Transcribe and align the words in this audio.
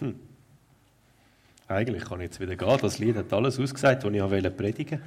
Hm. 0.00 0.14
Eigentlich 1.68 2.04
kann 2.04 2.20
ich 2.20 2.26
jetzt 2.26 2.40
wieder 2.40 2.56
gehen. 2.56 2.78
Das 2.80 2.98
Lied 2.98 3.16
hat 3.16 3.32
alles 3.32 3.58
ausgesagt, 3.58 4.04
was 4.04 4.12
ich 4.12 4.20
wollte 4.20 4.50
predigen. 4.50 5.00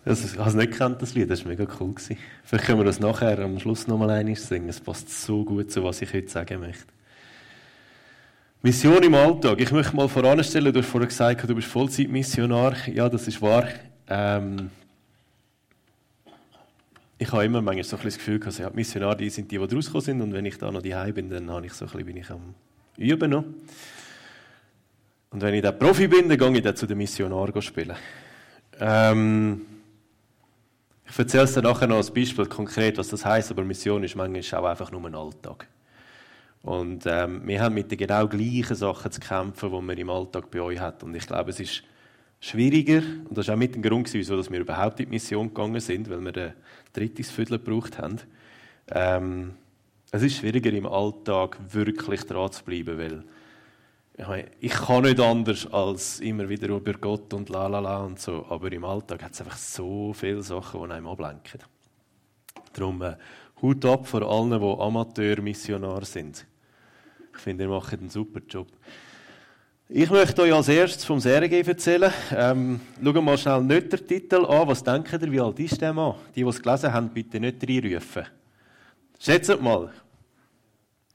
das, 0.05 0.25
ich 0.25 0.37
habe 0.37 0.49
es 0.49 0.55
nicht 0.55 0.71
gekannt, 0.71 1.01
das 1.01 1.13
Lied. 1.13 1.29
Das 1.29 1.45
war 1.45 1.49
mega 1.51 1.65
cool. 1.79 1.93
Gewesen. 1.93 2.17
Vielleicht 2.43 2.65
können 2.65 2.79
wir 2.79 2.85
das 2.85 2.99
nachher 2.99 3.39
am 3.39 3.59
Schluss 3.59 3.87
noch 3.87 3.97
mal 3.97 4.09
einmal 4.09 4.35
singen. 4.35 4.69
Es 4.69 4.81
passt 4.81 5.09
so 5.09 5.45
gut 5.45 5.71
zu, 5.71 5.83
was 5.83 6.01
ich 6.01 6.13
heute 6.13 6.27
sagen 6.27 6.59
möchte. 6.59 6.85
Mission 8.61 9.03
im 9.03 9.15
Alltag. 9.15 9.61
Ich 9.61 9.71
möchte 9.71 9.95
mal 9.95 10.09
voranstellen, 10.09 10.73
du 10.73 10.79
hast 10.79 10.89
vorhin 10.89 11.07
gesagt, 11.07 11.47
du 11.47 11.55
bist 11.55 11.67
Vollzeitmissionar. 11.67 12.75
Ja, 12.89 13.07
das 13.07 13.27
ist 13.27 13.41
wahr. 13.41 13.67
Ähm, 14.09 14.71
ich 17.19 17.31
habe 17.31 17.45
immer 17.45 17.61
manchmal 17.61 17.83
so 17.83 17.97
ein 17.97 18.03
das 18.03 18.17
Gefühl, 18.17 18.39
dass 18.39 18.57
ja, 18.59 18.69
Missionare 18.69 19.17
die 19.17 19.29
sind 19.29 19.51
die, 19.51 19.57
die 19.57 19.75
rausgekommen 19.75 20.01
sind 20.01 20.21
und 20.21 20.33
wenn 20.33 20.45
ich 20.45 20.57
da 20.57 20.71
noch 20.71 20.81
die 20.81 21.11
bin, 21.11 21.29
dann 21.29 21.49
habe 21.49 21.65
ich 21.65 21.73
so 21.73 21.85
bisschen, 21.85 22.05
bin 22.05 22.17
ich 22.17 22.29
am 22.29 22.53
Üben 22.97 23.31
noch. 23.31 23.43
Und 25.29 25.41
wenn 25.41 25.53
ich 25.53 25.61
dann 25.61 25.77
Profi 25.77 26.07
bin, 26.07 26.29
dann 26.29 26.37
gehe 26.37 26.51
ich 26.57 26.61
dann 26.61 26.75
zu 26.75 26.85
den 26.85 26.97
Missionaren 26.97 27.61
spielen. 27.61 27.95
Ähm, 28.79 29.65
ich 31.09 31.17
erzähle 31.17 31.43
es 31.43 31.53
dann 31.53 31.63
nachher 31.63 31.87
noch 31.87 31.97
als 31.97 32.11
Beispiel 32.13 32.45
konkret, 32.45 32.97
was 32.97 33.09
das 33.09 33.25
heißt, 33.25 33.51
aber 33.51 33.63
Mission 33.63 34.03
ist 34.03 34.15
manchmal 34.15 34.61
auch 34.61 34.65
einfach 34.65 34.91
nur 34.91 35.05
ein 35.05 35.15
Alltag. 35.15 35.67
Und 36.61 37.05
ähm, 37.05 37.41
wir 37.45 37.61
haben 37.61 37.75
mit 37.75 37.89
den 37.89 37.97
genau 37.97 38.27
gleichen 38.27 38.75
Sachen 38.75 39.11
zu 39.11 39.19
kämpfen, 39.21 39.71
die 39.71 39.81
man 39.81 39.97
im 39.97 40.09
Alltag 40.09 40.51
bei 40.51 40.59
euch 40.59 40.79
hat. 40.79 41.03
Und 41.03 41.15
ich 41.15 41.25
glaube, 41.25 41.51
es 41.51 41.59
ist 41.59 41.83
schwieriger, 42.39 43.01
und 43.29 43.37
das 43.37 43.47
war 43.47 43.55
auch 43.55 43.59
mit 43.59 43.75
dem 43.75 43.81
Grund, 43.81 44.13
wieso 44.13 44.37
wir 44.37 44.59
überhaupt 44.59 44.99
in 44.99 45.05
die 45.05 45.11
Mission 45.11 45.47
gegangen 45.47 45.79
sind, 45.79 46.09
weil 46.09 46.19
wir 46.19 46.37
ein 46.37 46.53
drittes 46.93 47.31
Viertel 47.31 47.59
gebraucht 47.59 47.97
haben. 47.97 48.19
Ähm, 48.89 49.53
es 50.11 50.21
ist 50.23 50.37
schwieriger, 50.37 50.71
im 50.71 50.85
Alltag 50.85 51.57
wirklich 51.69 52.23
dran 52.25 52.51
zu 52.51 52.63
bleiben, 52.63 52.97
weil 52.97 53.23
ich, 54.17 54.27
meine, 54.27 54.47
ich 54.59 54.71
kann 54.71 55.03
nicht 55.03 55.19
anders 55.19 55.71
als 55.71 56.19
immer 56.21 56.49
wieder 56.49 56.69
über 56.69 56.93
Gott 56.93 57.33
und 57.33 57.49
la 57.49 57.67
la 57.67 57.79
la 57.79 57.99
und 58.03 58.19
so, 58.19 58.45
aber 58.49 58.71
im 58.71 58.83
Alltag 58.83 59.23
hat 59.23 59.33
es 59.33 59.41
einfach 59.41 59.57
so 59.57 60.13
viele 60.13 60.41
Sachen, 60.41 60.81
die 60.81 60.93
einem 60.93 61.07
ablenken. 61.07 61.61
Darum 62.73 63.01
äh, 63.01 63.15
Hut 63.61 63.85
ab 63.85 64.07
vor 64.07 64.21
allen, 64.21 64.51
die 64.51 64.81
Amateurmissionar 64.81 66.05
sind. 66.05 66.45
Ich 67.33 67.39
finde, 67.39 67.65
ihr 67.65 67.69
macht 67.69 67.93
einen 67.93 68.09
super 68.09 68.39
Job. 68.47 68.67
Ich 69.89 70.09
möchte 70.09 70.41
euch 70.41 70.53
als 70.53 70.67
erstes 70.67 71.05
vom 71.05 71.21
Sergei 71.21 71.61
erzählen. 71.61 72.11
Ähm, 72.31 72.81
schauen 73.01 73.23
mal 73.23 73.37
schnell 73.37 73.61
nicht 73.61 73.93
den 73.93 74.05
Titel 74.05 74.45
an. 74.45 74.67
Was 74.67 74.83
denkt 74.83 75.13
ihr, 75.13 75.31
wie 75.31 75.39
alt 75.39 75.57
ist 75.59 75.79
der 75.79 75.93
Mann? 75.93 76.15
Die, 76.35 76.43
die 76.43 76.49
es 76.49 76.61
gelesen 76.61 76.91
haben, 76.91 77.09
bitte 77.09 77.39
nicht 77.39 77.63
reinrufen. 77.63 78.25
Schätzt 79.17 79.61
mal. 79.61 79.93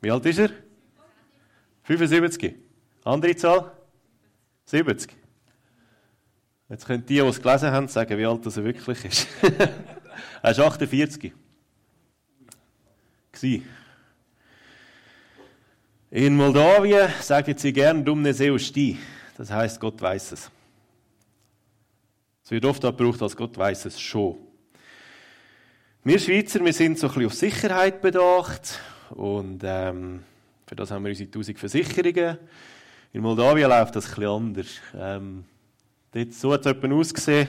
Wie 0.00 0.10
alt 0.10 0.24
ist 0.24 0.38
er? 0.38 0.48
75. 1.82 2.54
Andere 3.04 3.36
Zahl? 3.36 3.72
70. 4.64 5.16
Jetzt 6.70 6.86
können 6.86 7.04
die, 7.04 7.16
die 7.16 7.20
es 7.20 7.42
gelesen 7.42 7.70
haben, 7.72 7.88
sagen, 7.88 8.16
wie 8.16 8.24
alt 8.24 8.46
er 8.46 8.64
wirklich 8.64 9.04
ist. 9.04 9.28
er 10.42 10.50
ist 10.50 10.60
48. 10.60 11.30
Gewesen. 13.32 13.68
In 16.14 16.36
Moldawien 16.36 17.08
sagen 17.22 17.56
sie 17.56 17.72
gern 17.72 18.04
Dumne 18.04 18.34
Seusti. 18.34 18.98
Das 19.38 19.50
heißt, 19.50 19.80
Gott 19.80 19.98
weiß 19.98 20.32
es. 20.32 20.50
Es 22.44 22.50
wird 22.50 22.66
oft 22.66 22.82
gebraucht 22.82 23.22
als 23.22 23.34
Gott 23.34 23.56
weiß 23.56 23.86
es 23.86 23.98
schon. 23.98 24.36
Wir 26.04 26.18
Schweizer, 26.18 26.62
wir 26.62 26.74
sind 26.74 26.98
so 26.98 27.06
ein 27.06 27.14
bisschen 27.14 27.26
auf 27.28 27.32
Sicherheit 27.32 28.02
bedacht 28.02 28.78
und 29.08 29.62
ähm, 29.64 30.22
für 30.66 30.76
das 30.76 30.90
haben 30.90 31.02
wir 31.02 31.08
unsere 31.08 31.28
1000 31.28 31.58
Versicherungen. 31.58 32.36
In 33.14 33.22
Moldawien 33.22 33.70
läuft 33.70 33.96
das 33.96 34.06
bisschen 34.06 34.26
anders. 34.26 34.66
Ähm, 34.94 35.44
dort, 36.10 36.34
so 36.34 36.52
hat 36.52 36.66
es 36.66 36.74
jemand 36.74 36.92
ausgesehen, 36.92 37.48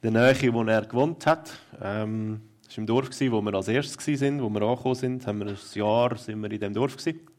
in 0.00 0.14
der 0.14 0.32
Nähe, 0.32 0.54
wo 0.54 0.62
er 0.62 0.80
gewohnt 0.80 1.26
hat. 1.26 1.52
Ähm, 1.82 2.40
das 2.64 2.78
war 2.78 2.78
im 2.78 2.86
Dorf, 2.86 3.10
wo 3.10 3.42
wir 3.42 3.52
als 3.52 3.68
erstes 3.68 4.22
waren, 4.22 4.42
wo 4.42 4.48
wir 4.48 4.62
angekommen 4.62 4.94
sind. 4.94 5.26
Haben 5.26 5.40
wir 5.40 5.48
ein 5.48 5.58
Jahr 5.74 6.16
sind 6.16 6.40
wir 6.40 6.50
in 6.50 6.58
diesem 6.58 6.72
Dorf 6.72 6.96
gewesen. 6.96 7.35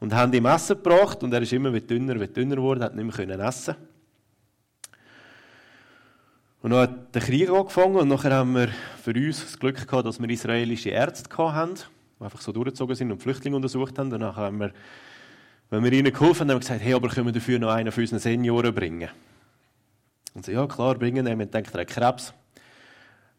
Und 0.00 0.14
haben 0.14 0.32
ihm 0.32 0.46
Essen 0.46 0.76
gebracht 0.76 1.22
und 1.22 1.32
er 1.32 1.42
ist 1.42 1.52
immer 1.52 1.70
dünner, 1.78 2.14
dünner 2.26 2.56
geworden, 2.56 2.82
hat 2.82 2.94
nicht 2.94 3.16
mehr 3.16 3.38
essen 3.40 3.76
und 6.62 6.72
dann 6.72 6.80
hat 6.80 7.14
der 7.14 7.22
Krieg 7.22 7.48
angefangen 7.48 7.96
und 7.96 8.08
nachher 8.08 8.32
haben 8.34 8.54
wir 8.54 8.68
für 9.02 9.14
uns 9.14 9.40
das 9.40 9.58
Glück 9.58 9.86
gehabt, 9.86 10.06
dass 10.06 10.20
wir 10.20 10.28
israelische 10.28 10.90
Ärzte 10.90 11.30
hatten, 11.36 11.76
die 12.18 12.24
einfach 12.24 12.40
so 12.40 12.52
durchgezogen 12.52 12.94
sind 12.94 13.10
und 13.10 13.22
Flüchtlinge 13.22 13.56
untersucht 13.56 13.98
haben. 13.98 14.10
Danach 14.10 14.36
haben 14.36 14.60
wir, 14.60 14.72
wenn 15.70 15.82
wir 15.82 15.92
ihnen 15.92 16.12
geholfen 16.12 16.40
haben, 16.40 16.50
haben 16.50 16.56
wir 16.56 16.60
gesagt, 16.60 16.82
hey, 16.82 16.92
aber 16.92 17.08
können 17.08 17.26
wir 17.26 17.32
dafür 17.32 17.58
noch 17.58 17.70
einen 17.70 17.90
von 17.90 18.02
unseren 18.02 18.18
Senioren 18.18 18.74
bringen? 18.74 19.08
Und 20.34 20.44
sie, 20.44 20.52
ja 20.52 20.66
klar, 20.66 20.96
bringen. 20.96 21.24
Wir 21.24 21.32
haben 21.32 21.38
gedacht, 21.38 21.74
er 21.74 21.80
hat 21.80 21.88
Krebs. 21.88 22.34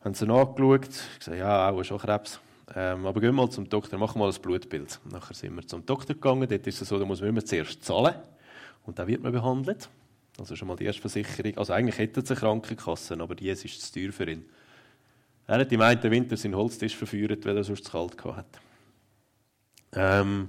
Haben 0.03 0.15
sie 0.15 0.25
nachgeschaut. 0.25 0.89
Gesagt, 1.19 1.37
ja, 1.37 1.69
auch 1.69 1.83
schon 1.83 1.99
Krebs. 1.99 2.39
Ähm, 2.73 3.05
aber 3.05 3.19
gehen 3.19 3.29
wir 3.29 3.43
mal 3.43 3.49
zum 3.49 3.67
Doktor, 3.67 3.97
machen 3.97 4.19
mal 4.19 4.31
ein 4.31 4.41
Blutbild. 4.41 4.99
Nachher 5.11 5.33
sind 5.33 5.55
wir 5.55 5.67
zum 5.67 5.85
Doktor 5.85 6.13
gegangen. 6.13 6.47
Dort 6.47 6.65
ist 6.67 6.81
es 6.81 6.87
so, 6.87 6.97
da 6.97 7.05
muss 7.05 7.19
man 7.19 7.29
immer 7.29 7.43
zuerst 7.43 7.83
zahlen. 7.83 8.15
Und 8.85 8.97
dann 8.97 9.07
wird 9.07 9.21
man 9.21 9.31
behandelt. 9.31 9.89
Also 10.39 10.55
schon 10.55 10.67
mal 10.67 10.77
die 10.77 10.85
erste 10.85 11.01
Versicherung. 11.01 11.57
Also 11.57 11.73
eigentlich 11.73 11.97
hätte 11.97 12.21
es 12.21 12.31
eine 12.31 12.39
Krankenkasse, 12.39 13.19
aber 13.19 13.35
die 13.35 13.49
ist 13.49 13.81
zu 13.81 13.99
teuer 13.99 14.11
für 14.11 14.29
ihn. 14.29 14.45
Er 15.47 15.59
hat 15.59 15.71
im 15.71 15.81
einen 15.81 16.01
Winter 16.03 16.37
seinen 16.37 16.55
Holztisch 16.55 16.95
verführt, 16.95 17.45
weil 17.45 17.57
er 17.57 17.63
sonst 17.63 17.83
zu 17.83 17.91
kalt 17.91 18.23
hatte. 18.23 18.59
Ähm, 19.93 20.47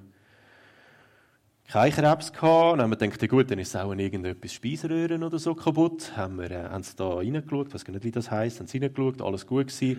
kein 1.67 1.91
Krebs 1.91 2.33
gehabt. 2.33 2.75
Dann 2.75 2.83
haben 2.83 2.91
wir 2.91 2.97
gedacht, 2.97 3.29
gut, 3.29 3.51
dann 3.51 3.59
ist 3.59 3.75
auch 3.75 3.93
irgendetwas 3.93 4.53
Speiseröhren 4.53 5.25
oder 5.25 5.39
so 5.39 5.55
kaputt. 5.55 6.17
Haben 6.17 6.39
wir, 6.39 6.51
äh, 6.51 6.69
haben 6.69 6.85
sie 6.85 6.95
da 6.95 7.15
reingeschaut, 7.15 7.69
ich 7.69 7.75
weiß 7.75 7.85
gar 7.85 7.95
nicht, 7.95 8.05
wie 8.05 8.11
das 8.13 8.31
heisst, 8.31 8.61
haben 8.61 8.67
sie 8.67 8.79
reingeschaut, 8.79 9.21
alles 9.23 9.47
gut 9.47 9.69
gewesen. 9.69 9.99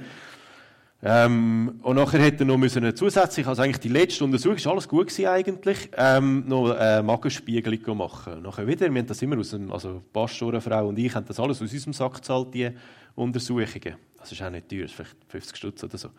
Ähm, 1.05 1.79
und 1.81 1.97
nachher 1.97 2.21
hätte 2.21 2.43
er 2.43 2.45
noch 2.45 2.55
müssen 2.55 2.95
zusätzlich, 2.95 3.45
also 3.45 3.61
eigentlich 3.61 3.81
die 3.81 3.89
letzte 3.89 4.23
Untersuchung, 4.23 4.55
ist 4.55 4.67
alles 4.67 4.87
gut 4.87 5.07
gewesen 5.07 5.27
eigentlich, 5.27 5.89
ähm, 5.97 6.45
noch 6.47 6.69
eine 6.71 7.03
Magenspiegelung 7.03 7.97
machen. 7.97 8.41
Nachher 8.41 8.65
wieder, 8.65 8.89
wir 8.89 8.99
haben 8.99 9.07
das 9.07 9.21
immer 9.21 9.37
aus 9.37 9.49
dem, 9.49 9.69
also 9.69 10.01
Pastorenfrau 10.13 10.87
und 10.87 10.97
ich 10.97 11.13
haben 11.13 11.25
das 11.25 11.41
alles 11.41 11.61
aus 11.61 11.73
unserem 11.73 11.91
Sack 11.91 12.15
gezahlt, 12.15 12.53
die 12.53 12.69
Untersuchungen. 13.15 13.97
Das 14.17 14.31
ist 14.31 14.41
auch 14.41 14.49
nicht 14.49 14.69
teuer, 14.69 14.85
ist 14.85 14.93
vielleicht 14.93 15.15
50 15.27 15.57
Stutz 15.57 15.83
oder 15.83 15.97
so. 15.97 16.09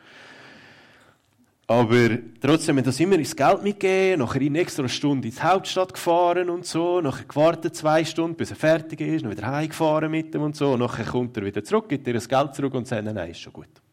Aber 1.67 2.19
trotzdem 2.43 2.77
haben 2.77 2.85
das 2.85 3.01
immer 3.01 3.17
ins 3.17 3.35
Geld 3.35 3.63
mitgegeben, 3.63 4.21
nachher 4.21 4.43
in 4.43 4.55
extra 4.55 4.87
Stunde 4.87 5.29
in 5.29 5.35
die 5.35 5.41
Hauptstadt 5.41 5.95
gefahren 5.95 6.51
und 6.51 6.67
so, 6.67 7.01
nachher 7.01 7.25
gewartet 7.25 7.75
zwei 7.75 8.05
Stunden, 8.05 8.37
bis 8.37 8.51
er 8.51 8.57
fertig 8.57 9.01
ist, 9.01 9.25
noch 9.25 9.31
wieder 9.31 9.47
heimgefahren 9.47 10.11
mit 10.11 10.35
ihm 10.35 10.43
und 10.43 10.57
so, 10.57 10.75
und 10.75 10.81
nachher 10.81 11.07
kommt 11.07 11.35
er 11.39 11.47
wieder 11.47 11.65
zurück, 11.65 11.89
gibt 11.89 12.07
ihr 12.07 12.13
das 12.13 12.29
Geld 12.29 12.55
zurück 12.55 12.75
und 12.75 12.87
sagt, 12.87 13.03
nein, 13.03 13.31
ist 13.31 13.41
schon 13.41 13.55
gut. 13.55 13.84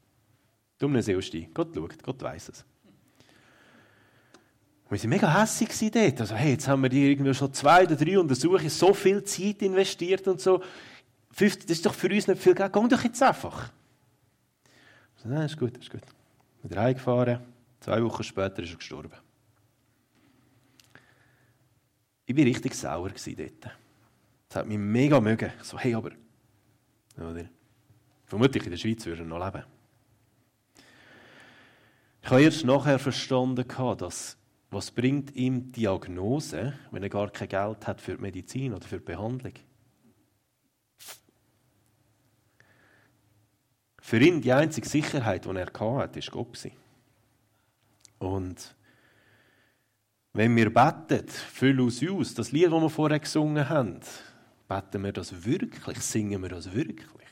Dumme 0.81 1.03
Seelstein. 1.03 1.47
Gott 1.53 1.75
schaut, 1.75 2.02
Gott 2.02 2.22
weiß 2.24 2.50
es. 2.50 2.66
wir 4.90 5.00
waren 5.00 5.09
mega 5.09 5.42
hässlich 5.42 5.92
dort. 5.92 6.22
Also, 6.22 6.34
hey, 6.34 6.53
jetzt 6.53 6.68
haben 6.68 6.81
wir 6.81 6.92
irgendwie 6.92 7.34
schon 7.36 7.53
zwei 7.53 7.84
oder 7.84 7.96
drei 7.96 8.18
Untersuchungen, 8.18 8.69
so 8.69 8.92
viel 8.94 9.24
Zeit 9.24 9.62
investiert 9.62 10.28
und 10.28 10.42
so. 10.42 10.64
das 11.38 11.56
ist 11.56 11.86
doch 11.86 11.94
für 11.94 12.09
uns 12.09 12.28
nicht 12.28 12.42
viel 12.42 12.56
Geld. 12.56 12.74
Geh 12.74 12.88
doch 12.88 13.03
jetzt 13.03 13.22
einfach. 13.22 13.72
So, 15.18 15.30
nein, 15.30 15.46
ist 15.46 15.58
gut, 15.58 15.78
ist 15.78 15.92
gut. 15.92 16.02
Wieder 16.64 16.81
heimgefahren. 16.81 17.42
Zwei 17.80 18.03
Wochen 18.03 18.24
später 18.24 18.63
ist 18.63 18.72
er 18.72 18.78
gestorben. 18.78 19.13
Ich 22.25 22.36
war 22.36 22.44
richtig 22.44 22.74
sauer 22.74 23.09
dort. 23.09 23.72
Das 24.50 24.56
hat 24.56 24.68
mich 24.68 24.80
mega 24.80 25.22
mögen. 25.22 25.52
So, 25.62 25.78
hey, 25.78 25.94
aber. 25.94 26.12
Oder? 27.18 27.46
Vermutlich 28.25 28.63
in 28.63 28.72
der 28.72 28.78
Schweiz 28.78 29.06
würde 29.06 29.22
er 29.22 29.28
noch 29.28 29.46
leben. 29.46 29.63
Ich 32.23 32.29
habe 32.29 32.43
erst 32.43 32.65
nachher 32.65 32.99
verstanden, 32.99 33.65
dass 33.97 34.37
was 34.69 34.89
bringt 34.89 35.35
ihm 35.35 35.71
Diagnose, 35.71 36.73
wenn 36.91 37.03
er 37.03 37.09
gar 37.09 37.29
kein 37.29 37.50
Geld 37.50 37.85
hat 37.88 38.00
für 38.00 38.15
die 38.15 38.21
Medizin 38.21 38.73
oder 38.73 38.88
für 38.88 39.00
die 39.00 39.06
Behandlung? 39.06 39.53
Für 44.00 44.19
ihn 44.19 44.41
die 44.41 44.53
einzige 44.53 44.88
Sicherheit, 44.88 45.45
die 45.45 45.50
er 45.50 45.65
hatte, 45.65 45.79
war 45.79 46.07
Gott. 46.31 46.71
Und 48.19 48.75
wenn 50.33 50.56
wir 50.56 50.74
beten, 50.74 51.27
füll 51.27 51.81
aus 51.81 52.01
uns, 52.01 52.33
das 52.33 52.53
Lied, 52.53 52.71
das 52.71 52.81
wir 52.81 52.89
vorher 52.89 53.19
gesungen 53.19 53.67
haben, 53.67 54.00
beten 54.69 55.03
wir 55.03 55.12
das 55.12 55.44
wirklich, 55.44 56.00
singen 56.00 56.41
wir 56.41 56.50
das 56.50 56.74
wirklich. 56.74 57.27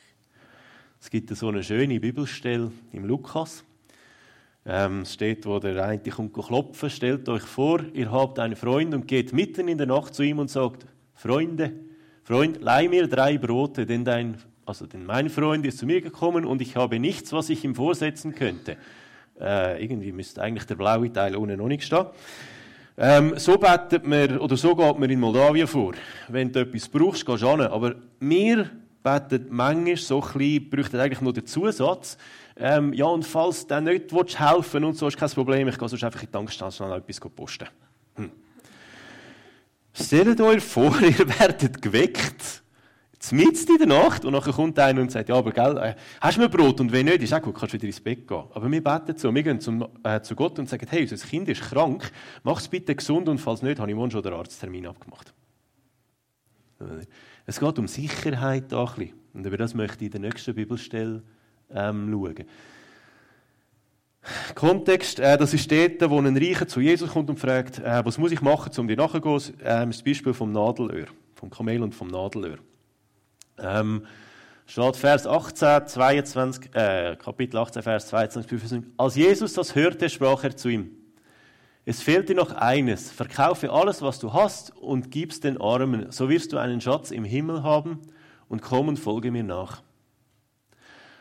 Es 1.00 1.10
gibt 1.10 1.34
so 1.36 1.48
eine 1.48 1.64
schöne 1.64 2.00
Bibelstelle 2.00 2.72
im 2.92 3.06
Lukas. 3.06 3.64
Ähm, 4.66 5.06
steht, 5.06 5.46
wo 5.46 5.60
der 5.60 5.84
eine 5.86 6.00
kommt 6.00 6.34
klopfen, 6.34 6.90
stellt 6.90 7.28
euch 7.30 7.44
vor, 7.44 7.82
ihr 7.94 8.12
habt 8.12 8.40
einen 8.40 8.56
Freund 8.56 8.94
und 8.94 9.08
geht 9.08 9.34
mitten 9.34 9.68
in 9.68 9.78
der 9.78 9.88
Nacht 9.88 10.14
zu 10.14 10.22
ihm 10.22 10.40
und 10.40 10.50
sagt, 10.50 10.86
Freunde, 11.14 11.72
Freund, 12.24 12.62
leih 12.62 12.88
mir 12.88 13.08
drei 13.08 13.38
Brote, 13.38 13.86
denn 13.86 14.06
dein, 14.06 14.38
also 14.66 14.86
denn 14.86 15.06
mein 15.06 15.30
Freund 15.30 15.66
ist 15.66 15.80
zu 15.80 15.86
mir 15.86 16.02
gekommen 16.02 16.46
und 16.46 16.62
ich 16.62 16.76
habe 16.76 17.00
nichts, 17.00 17.34
was 17.34 17.50
ich 17.50 17.64
ihm 17.64 17.74
vorsetzen 17.74 18.36
könnte. 18.36 18.78
Äh, 19.40 19.82
irgendwie 19.84 20.12
müsste 20.12 20.42
eigentlich 20.42 20.66
der 20.66 20.76
blaue 20.76 21.12
Teil 21.12 21.36
ohne 21.36 21.56
noch 21.56 21.68
nicht 21.68 21.84
stehen. 21.84 22.06
Ähm, 22.98 23.34
so 23.38 23.58
betet 23.58 24.06
man, 24.06 24.38
oder 24.40 24.58
so 24.58 24.76
geht 24.76 25.00
man 25.00 25.10
in 25.10 25.22
Moldawien 25.22 25.68
vor. 25.68 25.94
Wenn 26.28 26.52
du 26.52 26.60
etwas 26.60 26.90
brauchst, 26.90 27.26
gehst 27.26 27.44
du 27.44 27.50
hin. 27.50 27.62
Aber 27.62 27.96
wir 28.20 28.70
beten 29.02 29.46
manchmal 29.50 29.96
so 29.96 30.22
ein 30.22 30.38
bisschen, 30.38 30.70
bräuchten 30.70 31.00
eigentlich 31.00 31.22
nur 31.22 31.32
den 31.32 31.46
Zusatz, 31.46 32.18
ähm, 32.60 32.94
ja, 32.94 33.06
und 33.06 33.26
falls 33.26 33.66
du 33.66 33.82
nicht 33.82 34.12
helfen 34.12 34.38
willst 34.38 34.76
und 34.76 34.98
so, 34.98 35.08
ist 35.08 35.18
kein 35.18 35.30
Problem, 35.30 35.68
ich 35.68 35.78
gehe 35.78 35.90
sonst 35.90 36.04
einfach 36.04 36.22
in 36.22 36.28
die 36.28 36.32
Tankstelle 36.32 36.72
schnell 36.72 36.92
etwas 36.92 37.20
posten. 37.20 37.68
Hm. 38.16 38.32
Stellt 39.94 40.42
euch 40.42 40.64
vor, 40.64 41.00
ihr 41.02 41.40
werdet 41.40 41.82
geweckt, 41.82 42.64
mitten 43.32 43.72
in 43.74 43.78
der 43.78 43.88
Nacht, 43.88 44.26
und 44.26 44.34
nachher 44.34 44.54
kommt 44.54 44.78
einer 44.80 45.02
und 45.02 45.12
sagt, 45.12 45.30
ja, 45.30 45.36
aber 45.36 45.52
gell, 45.52 45.78
äh, 45.78 45.96
hast 46.22 46.38
du 46.38 46.42
mir 46.42 46.50
Brot? 46.50 46.80
Und 46.80 46.92
wenn 46.92 47.06
nicht, 47.06 47.22
ist 47.22 47.34
auch 47.34 47.42
gut, 47.42 47.56
kannst 47.56 47.74
du 47.74 47.78
wieder 47.78 47.88
ins 47.88 48.00
Bett 48.00 48.28
gehen. 48.28 48.44
Aber 48.54 48.72
wir 48.72 48.84
beten 48.84 49.18
so, 49.18 49.34
wir 49.34 49.44
gehen 49.44 49.60
zum, 49.60 49.88
äh, 50.04 50.22
zu 50.22 50.36
Gott 50.36 50.58
und 50.60 50.70
sagen, 50.70 50.86
hey, 50.90 51.02
unser 51.02 51.18
Kind 51.18 51.48
ist 51.50 51.62
krank, 51.62 52.12
mach 52.44 52.60
es 52.60 52.68
bitte 52.68 52.96
gesund, 52.96 53.28
und 53.30 53.40
falls 53.40 53.62
nicht, 53.62 53.80
habe 53.80 53.92
ich 53.92 53.96
morgen 53.96 54.12
schon 54.12 54.24
den 54.24 54.34
Arzttermin 54.34 54.88
abgemacht. 54.88 55.34
Es 57.46 57.60
geht 57.60 57.80
um 57.80 57.88
Sicherheit 57.88 58.74
ein 58.74 58.86
bisschen. 58.86 59.14
Und 59.34 59.46
über 59.46 59.58
das 59.58 59.74
möchte 59.74 60.06
ich 60.06 60.14
in 60.14 60.22
der 60.22 60.32
nächsten 60.32 60.56
Bibelstelle 60.56 61.24
ähm, 61.74 62.10
schauen. 62.12 62.46
Kontext, 64.56 65.20
äh, 65.20 65.38
das 65.38 65.54
ist 65.54 65.72
dort, 65.72 66.10
wo 66.10 66.20
ein 66.20 66.38
Reicher 66.38 66.68
zu 66.68 66.82
Jesus 66.82 67.12
kommt 67.12 67.30
und 67.30 67.40
fragt, 67.40 67.80
äh, 67.80 68.04
was 68.04 68.18
muss 68.18 68.32
ich 68.32 68.42
machen, 68.42 68.72
um 68.78 68.88
dir 68.88 68.98
nachzugehen? 68.98 69.56
Ähm, 69.64 69.92
das 69.92 70.04
Beispiel 70.04 70.34
vom 70.34 70.52
Nadelöhr, 70.52 71.08
vom 71.36 71.50
Kamel 71.50 71.82
und 71.82 71.96
vom 71.96 72.10
Nadelöhr. 72.10 72.58
Ähm, 73.58 74.06
steht 74.66 74.98
Vers 74.98 75.26
18, 75.26 75.88
22, 75.88 76.76
äh, 76.76 77.16
Kapitel 77.16 77.58
18, 77.58 77.82
Vers 77.82 78.08
22, 78.08 78.84
Als 78.98 79.16
Jesus 79.16 79.54
das 79.54 79.74
hörte, 79.76 80.10
sprach 80.10 80.44
er 80.44 80.56
zu 80.56 80.70
ihm, 80.70 80.92
es 81.86 82.02
fehlt 82.04 82.30
dir 82.30 82.36
noch 82.36 82.52
eines, 82.52 83.10
verkaufe 83.10 83.72
alles, 83.72 84.02
was 84.04 84.20
du 84.20 84.32
hast 84.34 84.76
und 84.78 85.10
gib's 85.10 85.40
den 85.40 85.60
Armen, 85.60 86.12
so 86.12 86.30
wirst 86.30 86.54
du 86.54 86.58
einen 86.58 86.82
Schatz 86.82 87.10
im 87.10 87.24
Himmel 87.24 87.64
haben 87.64 88.00
und 88.48 88.62
komm 88.62 88.90
und 88.90 88.98
folge 88.98 89.32
mir 89.32 89.44
nach. 89.44 89.82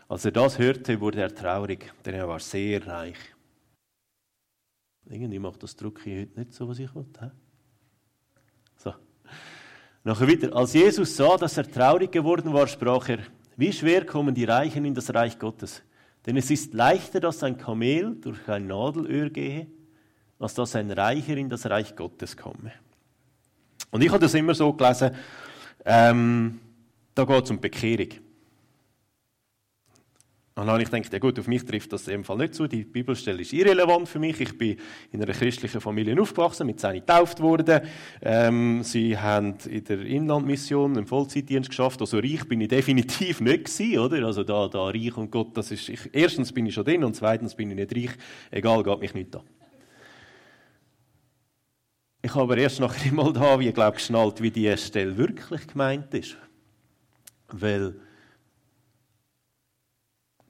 Als 0.08 0.24
er 0.24 0.32
das 0.32 0.58
hörte, 0.58 1.00
wurde 1.00 1.20
er 1.20 1.34
traurig, 1.34 1.92
denn 2.04 2.14
er 2.14 2.26
war 2.26 2.40
sehr 2.40 2.86
reich. 2.86 3.18
Irgendwie 5.04 5.38
macht 5.38 5.62
das 5.62 5.76
Druck 5.76 6.00
hier 6.02 6.22
heute 6.22 6.40
nicht 6.40 6.54
so, 6.54 6.66
was 6.68 6.78
ich 6.78 6.94
wollte. 6.94 7.30
So. 8.76 8.94
Nachher 10.04 10.26
wieder. 10.26 10.54
Als 10.56 10.72
Jesus 10.72 11.14
sah, 11.16 11.36
dass 11.36 11.56
er 11.58 11.70
traurig 11.70 12.10
geworden 12.10 12.52
war, 12.52 12.66
sprach 12.66 13.08
er, 13.10 13.18
wie 13.56 13.72
schwer 13.72 14.06
kommen 14.06 14.34
die 14.34 14.44
Reichen 14.44 14.84
in 14.84 14.94
das 14.94 15.12
Reich 15.12 15.38
Gottes? 15.38 15.82
Denn 16.24 16.36
es 16.36 16.50
ist 16.50 16.72
leichter, 16.74 17.20
dass 17.20 17.42
ein 17.42 17.58
Kamel 17.58 18.16
durch 18.20 18.48
ein 18.48 18.66
Nadelöhr 18.66 19.30
gehe, 19.30 19.66
als 20.38 20.54
dass 20.54 20.76
ein 20.76 20.90
Reicher 20.90 21.36
in 21.36 21.48
das 21.48 21.66
Reich 21.66 21.96
Gottes 21.96 22.36
komme. 22.36 22.72
Und 23.90 24.02
ich 24.02 24.10
habe 24.10 24.20
das 24.20 24.34
immer 24.34 24.54
so 24.54 24.72
gelesen, 24.72 25.14
ähm, 25.84 26.60
da 27.14 27.24
geht 27.24 27.44
es 27.44 27.50
um 27.50 27.60
Bekehrung. 27.60 28.27
Und 30.58 30.66
dann 30.66 30.72
habe 30.72 30.82
ich 30.82 30.90
gedacht, 30.90 31.12
ja 31.12 31.20
gut, 31.20 31.38
auf 31.38 31.46
mich 31.46 31.64
trifft 31.64 31.92
das 31.92 32.08
im 32.08 32.24
Fall 32.24 32.38
nicht 32.38 32.52
zu. 32.52 32.66
Die 32.66 32.82
Bibelstelle 32.82 33.42
ist 33.42 33.52
irrelevant 33.52 34.08
für 34.08 34.18
mich. 34.18 34.40
Ich 34.40 34.58
bin 34.58 34.76
in 35.12 35.22
einer 35.22 35.32
christlichen 35.32 35.80
Familie 35.80 36.20
aufgewachsen, 36.20 36.66
mit 36.66 36.80
zehn 36.80 36.94
getauft 36.94 37.38
worden. 37.38 37.82
Ähm, 38.20 38.82
sie 38.82 39.16
haben 39.16 39.54
in 39.70 39.84
der 39.84 40.00
Inlandmission 40.00 40.96
einen 40.96 41.06
Vollzeitdienst 41.06 41.68
geschafft. 41.68 42.00
Also 42.00 42.18
reich 42.18 42.48
bin 42.48 42.60
ich 42.60 42.68
definitiv 42.76 43.40
nicht 43.40 43.66
gewesen, 43.66 44.00
oder? 44.00 44.26
Also 44.26 44.42
da, 44.42 44.66
da 44.66 44.86
reich 44.86 45.16
und 45.16 45.30
Gott, 45.30 45.56
das 45.56 45.70
ist, 45.70 45.88
ich, 45.90 46.10
erstens 46.12 46.52
bin 46.52 46.66
ich 46.66 46.74
schon 46.74 46.84
drin 46.84 47.04
und 47.04 47.14
zweitens 47.14 47.54
bin 47.54 47.70
ich 47.70 47.76
nicht 47.76 47.94
reich. 47.94 48.18
Egal, 48.50 48.82
geht 48.82 48.98
mich 48.98 49.14
nicht 49.14 49.36
an. 49.36 49.42
Ich 52.20 52.34
habe 52.34 52.42
aber 52.42 52.56
erst 52.56 52.80
nachher 52.80 53.06
in 53.08 53.14
Moldawien, 53.14 53.72
glaube 53.72 53.96
ich, 53.96 54.02
geschnallt, 54.02 54.42
wie 54.42 54.50
die 54.50 54.76
Stelle 54.76 55.16
wirklich 55.16 55.68
gemeint 55.68 56.12
ist. 56.14 56.36
Weil 57.46 57.94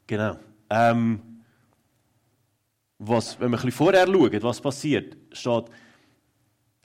Genau. 0.09 0.37
Ähm, 0.71 1.21
was, 2.99 3.39
wenn 3.39 3.51
wir 3.51 3.59
ein 3.59 3.63
bisschen 3.67 3.73
vorher 3.73 4.07
schauen, 4.07 4.43
was 4.43 4.61
passiert, 4.61 5.17
steht, 5.33 5.65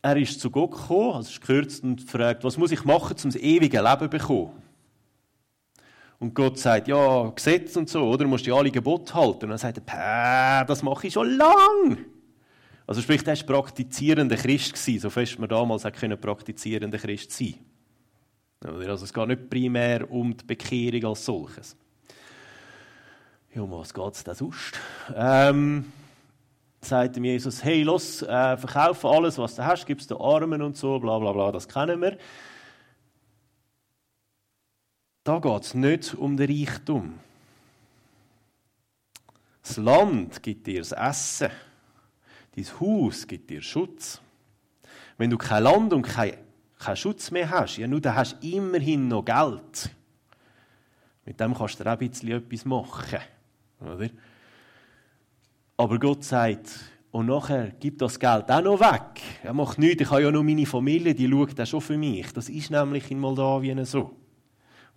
er 0.03 0.17
ist 0.17 0.39
zu 0.39 0.51
Gott 0.51 0.71
gekommen, 0.71 1.13
also 1.13 1.29
ist 1.29 1.41
gekürzt 1.41 1.83
und 1.83 2.01
fragt, 2.01 2.43
was 2.43 2.57
muss 2.57 2.71
ich 2.71 2.83
machen, 2.83 3.15
um 3.23 3.31
das 3.31 3.41
ewige 3.41 3.81
Leben 3.81 3.99
zu 3.99 4.09
bekommen? 4.09 4.61
Und 6.19 6.35
Gott 6.35 6.59
sagt, 6.59 6.87
ja, 6.87 7.29
Gesetz 7.29 7.75
und 7.75 7.89
so, 7.89 8.03
oder? 8.03 8.23
Du 8.23 8.29
musst 8.29 8.45
die 8.45 8.51
alle 8.51 8.71
Gebote 8.71 9.13
halten. 9.13 9.45
Und 9.45 9.49
dann 9.49 9.57
sagt 9.57 9.81
er, 9.85 10.65
das 10.65 10.83
mache 10.83 11.07
ich 11.07 11.13
schon 11.13 11.37
lang. 11.37 11.97
Also 12.85 13.01
sprich, 13.01 13.25
er 13.25 13.37
war 13.37 13.45
praktizierender 13.45 14.35
Christ 14.35 14.73
gewesen, 14.73 14.99
so 14.99 15.09
fest 15.09 15.39
man 15.39 15.49
damals 15.49 15.83
können 15.83 16.19
praktizierender 16.19 16.97
Christ 16.97 17.31
sein. 17.31 17.55
Also 18.61 19.05
es 19.05 19.13
geht 19.13 19.27
nicht 19.27 19.49
primär 19.49 20.09
um 20.09 20.35
die 20.35 20.45
Bekehrung 20.45 21.05
als 21.05 21.25
solches. 21.25 21.75
Ja, 23.55 23.61
um 23.61 23.71
was 23.71 23.93
geht 23.93 24.13
es 24.13 24.23
denn 24.23 24.33
sonst? 24.33 24.79
Ähm, 25.15 25.91
sagt 26.81 27.17
ihm 27.17 27.25
Jesus, 27.25 27.63
hey, 27.63 27.83
los, 27.83 28.23
äh, 28.23 28.57
verkaufe 28.57 29.07
alles, 29.07 29.37
was 29.37 29.55
du 29.55 29.63
hast, 29.63 29.85
gib 29.85 29.99
es 29.99 30.07
den 30.07 30.17
Armen 30.17 30.61
und 30.63 30.75
so, 30.75 30.97
bla 30.99 31.19
bla 31.19 31.31
bla, 31.31 31.51
das 31.51 31.67
kennen 31.67 32.01
wir. 32.01 32.17
Da 35.23 35.37
geht 35.37 35.61
es 35.61 35.73
nicht 35.75 36.15
um 36.15 36.35
den 36.35 36.49
Reichtum. 36.49 37.19
Das 39.61 39.77
Land 39.77 40.41
gibt 40.41 40.65
dir 40.65 40.79
das 40.79 40.91
Essen. 40.91 41.51
Dein 42.55 42.79
Haus 42.79 43.27
gibt 43.27 43.49
dir 43.49 43.61
Schutz. 43.61 44.19
Wenn 45.17 45.29
du 45.29 45.37
kein 45.37 45.63
Land 45.63 45.93
und 45.93 46.01
keinen 46.01 46.37
kein 46.79 46.97
Schutz 46.97 47.31
mehr 47.31 47.49
hast, 47.49 47.77
ja, 47.77 47.87
nur 47.87 48.01
dann 48.01 48.15
hast 48.15 48.43
du 48.43 48.47
immerhin 48.47 49.07
noch 49.07 49.23
Geld. 49.23 49.89
Mit 51.23 51.39
dem 51.39 51.53
kannst 51.53 51.79
du 51.79 51.83
auch 51.83 51.91
ein 51.91 51.97
bisschen 51.99 52.31
etwas 52.31 52.65
machen. 52.65 53.19
Oder? 53.83 54.09
Aber 55.77 55.99
Gott 55.99 56.23
sagt, 56.23 56.69
und 57.11 57.27
nachher 57.27 57.71
gibt 57.79 58.01
das 58.01 58.19
Geld 58.19 58.49
auch 58.49 58.61
noch 58.61 58.79
weg. 58.79 59.21
Er 59.43 59.53
macht 59.53 59.77
nichts, 59.77 60.01
ich 60.01 60.09
habe 60.09 60.23
ja 60.23 60.31
nur 60.31 60.43
meine 60.43 60.65
Familie, 60.65 61.13
die 61.13 61.29
schaut 61.29 61.59
auch 61.59 61.65
schon 61.67 61.81
für 61.81 61.97
mich. 61.97 62.33
Das 62.33 62.49
ist 62.49 62.71
nämlich 62.71 63.11
in 63.11 63.19
Moldawien 63.19 63.85
so. 63.85 64.15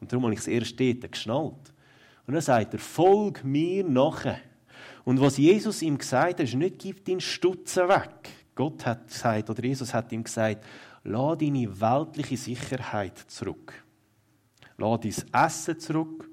Und 0.00 0.10
darum 0.10 0.24
habe 0.24 0.34
ich 0.34 0.40
es 0.40 0.46
erst 0.46 0.80
dort 0.80 1.12
geschnallt. 1.12 1.74
Und 2.26 2.34
dann 2.34 2.40
sagt 2.40 2.72
er, 2.72 2.80
folg 2.80 3.44
mir 3.44 3.84
nachher. 3.84 4.38
Und 5.04 5.20
was 5.20 5.36
Jesus 5.36 5.82
ihm 5.82 5.98
gesagt 5.98 6.38
hat, 6.38 6.40
ist 6.40 6.54
nicht, 6.54 6.78
gib 6.78 7.04
deinen 7.04 7.20
Stutzen 7.20 7.88
weg. 7.88 8.30
Gott 8.54 8.86
hat 8.86 9.08
gesagt, 9.08 9.50
oder 9.50 9.62
Jesus 9.62 9.92
hat 9.92 10.10
ihm 10.10 10.24
gesagt, 10.24 10.64
lass 11.04 11.38
deine 11.38 11.80
weltliche 11.80 12.36
Sicherheit 12.36 13.18
zurück. 13.18 13.84
Lass 14.78 15.00
dein 15.00 15.44
Essen 15.44 15.78
zurück 15.78 16.30